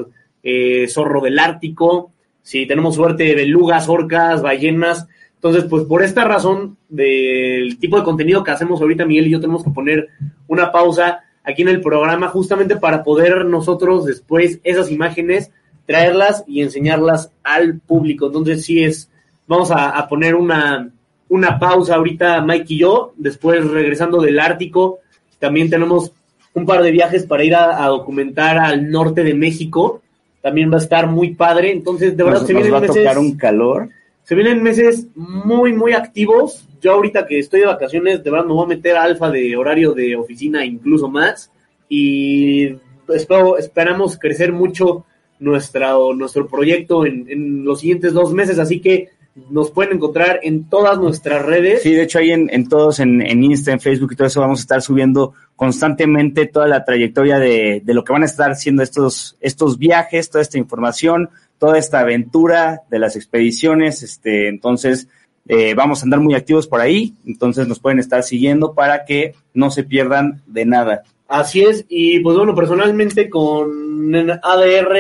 [0.43, 2.11] eh, zorro del Ártico,
[2.43, 5.07] si tenemos suerte, belugas, orcas, ballenas.
[5.37, 9.41] Entonces, pues por esta razón del tipo de contenido que hacemos ahorita, Miguel y yo
[9.41, 10.09] tenemos que poner
[10.49, 15.51] una pausa aquí en el programa justamente para poder nosotros después esas imágenes
[15.87, 18.27] traerlas y enseñarlas al público.
[18.27, 19.09] Entonces, sí es,
[19.47, 20.91] vamos a, a poner una,
[21.29, 24.99] una pausa ahorita Mike y yo, después regresando del Ártico,
[25.39, 26.13] también tenemos
[26.55, 30.01] un par de viajes para ir a, a documentar al norte de México,
[30.41, 32.89] también va a estar muy padre, entonces de verdad Nos, se nos vienen va a
[32.89, 33.89] meses, tocar un calor.
[34.27, 38.55] Se vienen meses muy muy activos, yo ahorita que estoy de vacaciones, de verdad me
[38.55, 41.53] voy a meter alfa de horario de oficina incluso más,
[41.89, 42.75] y
[43.09, 45.05] espero, esperamos crecer mucho
[45.39, 49.11] nuestra, nuestro proyecto en, en los siguientes dos meses, así que
[49.51, 51.83] nos pueden encontrar en todas nuestras redes.
[51.83, 54.41] Sí, de hecho ahí en, en todos, en, en Insta, en Facebook y todo eso,
[54.41, 58.51] vamos a estar subiendo constantemente toda la trayectoria de, de lo que van a estar
[58.51, 64.03] haciendo estos, estos viajes, toda esta información, toda esta aventura de las expediciones.
[64.03, 65.09] Este, entonces,
[65.49, 69.35] eh, vamos a andar muy activos por ahí, entonces nos pueden estar siguiendo para que
[69.55, 71.03] no se pierdan de nada.
[71.29, 74.97] Así es, y pues bueno, personalmente con ADR,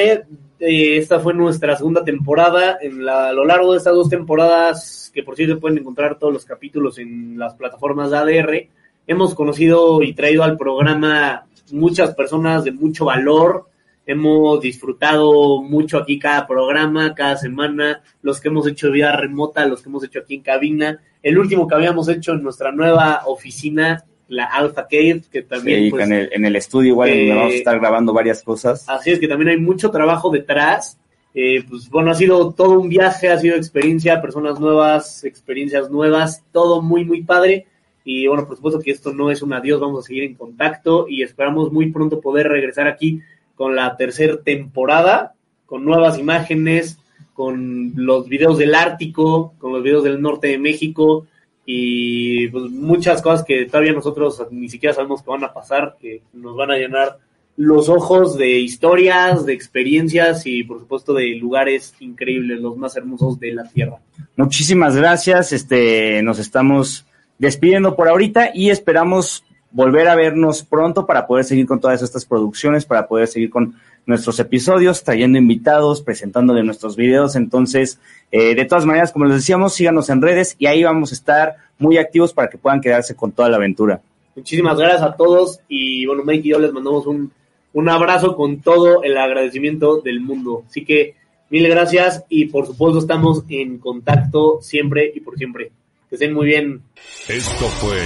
[0.59, 2.78] eh, esta fue nuestra segunda temporada.
[2.80, 6.32] En la, a lo largo de estas dos temporadas, que por cierto pueden encontrar todos
[6.32, 8.68] los capítulos en las plataformas de ADR,
[9.07, 13.68] hemos conocido y traído al programa muchas personas de mucho valor.
[14.07, 19.82] Hemos disfrutado mucho aquí cada programa, cada semana, los que hemos hecho vía remota, los
[19.82, 21.00] que hemos hecho aquí en cabina.
[21.22, 25.90] El último que habíamos hecho en nuestra nueva oficina, la Alpha Cave, que también Sí,
[25.90, 28.88] pues, en, el, en el estudio igual donde eh, vamos a estar grabando varias cosas.
[28.88, 30.98] Así es que también hay mucho trabajo detrás.
[31.34, 36.44] Eh, pues bueno, ha sido todo un viaje, ha sido experiencia, personas nuevas, experiencias nuevas,
[36.52, 37.66] todo muy, muy padre.
[38.04, 41.07] Y bueno, por supuesto que esto no es un adiós, vamos a seguir en contacto
[41.09, 43.20] y esperamos muy pronto poder regresar aquí
[43.57, 45.34] con la tercera temporada,
[45.66, 46.98] con nuevas imágenes,
[47.34, 51.26] con los videos del Ártico, con los videos del norte de México
[51.66, 56.22] y pues, muchas cosas que todavía nosotros ni siquiera sabemos que van a pasar, que
[56.32, 57.18] nos van a llenar
[57.57, 63.40] los ojos de historias, de experiencias y por supuesto de lugares increíbles, los más hermosos
[63.40, 63.98] de la Tierra.
[64.36, 65.52] Muchísimas gracias.
[65.52, 67.07] Este, nos estamos
[67.38, 69.44] despidiendo por ahorita y esperamos
[69.77, 73.74] volver a vernos pronto para poder seguir con todas estas producciones, para poder seguir con
[74.07, 77.37] nuestros episodios, trayendo invitados, presentándole nuestros videos.
[77.37, 78.01] Entonces,
[78.33, 81.57] eh, de todas maneras, como les decíamos, síganos en redes y ahí vamos a estar
[81.79, 84.01] muy activos para que puedan quedarse con toda la aventura.
[84.35, 87.31] Muchísimas gracias a todos y bueno, Mike y yo les mandamos un,
[87.74, 90.64] un abrazo con todo el agradecimiento del mundo.
[90.66, 91.16] Así que
[91.51, 95.70] mil gracias y por supuesto estamos en contacto siempre y por siempre.
[96.09, 96.81] Que estén muy bien.
[97.29, 97.99] Esto fue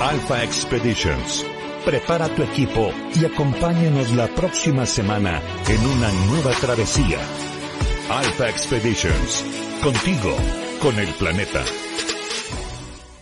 [0.00, 1.44] Alpha Expeditions.
[1.84, 7.18] Prepara tu equipo y acompáñenos la próxima semana en una nueva travesía.
[8.08, 9.44] Alpha Expeditions.
[9.82, 10.34] Contigo,
[10.80, 11.62] con el planeta.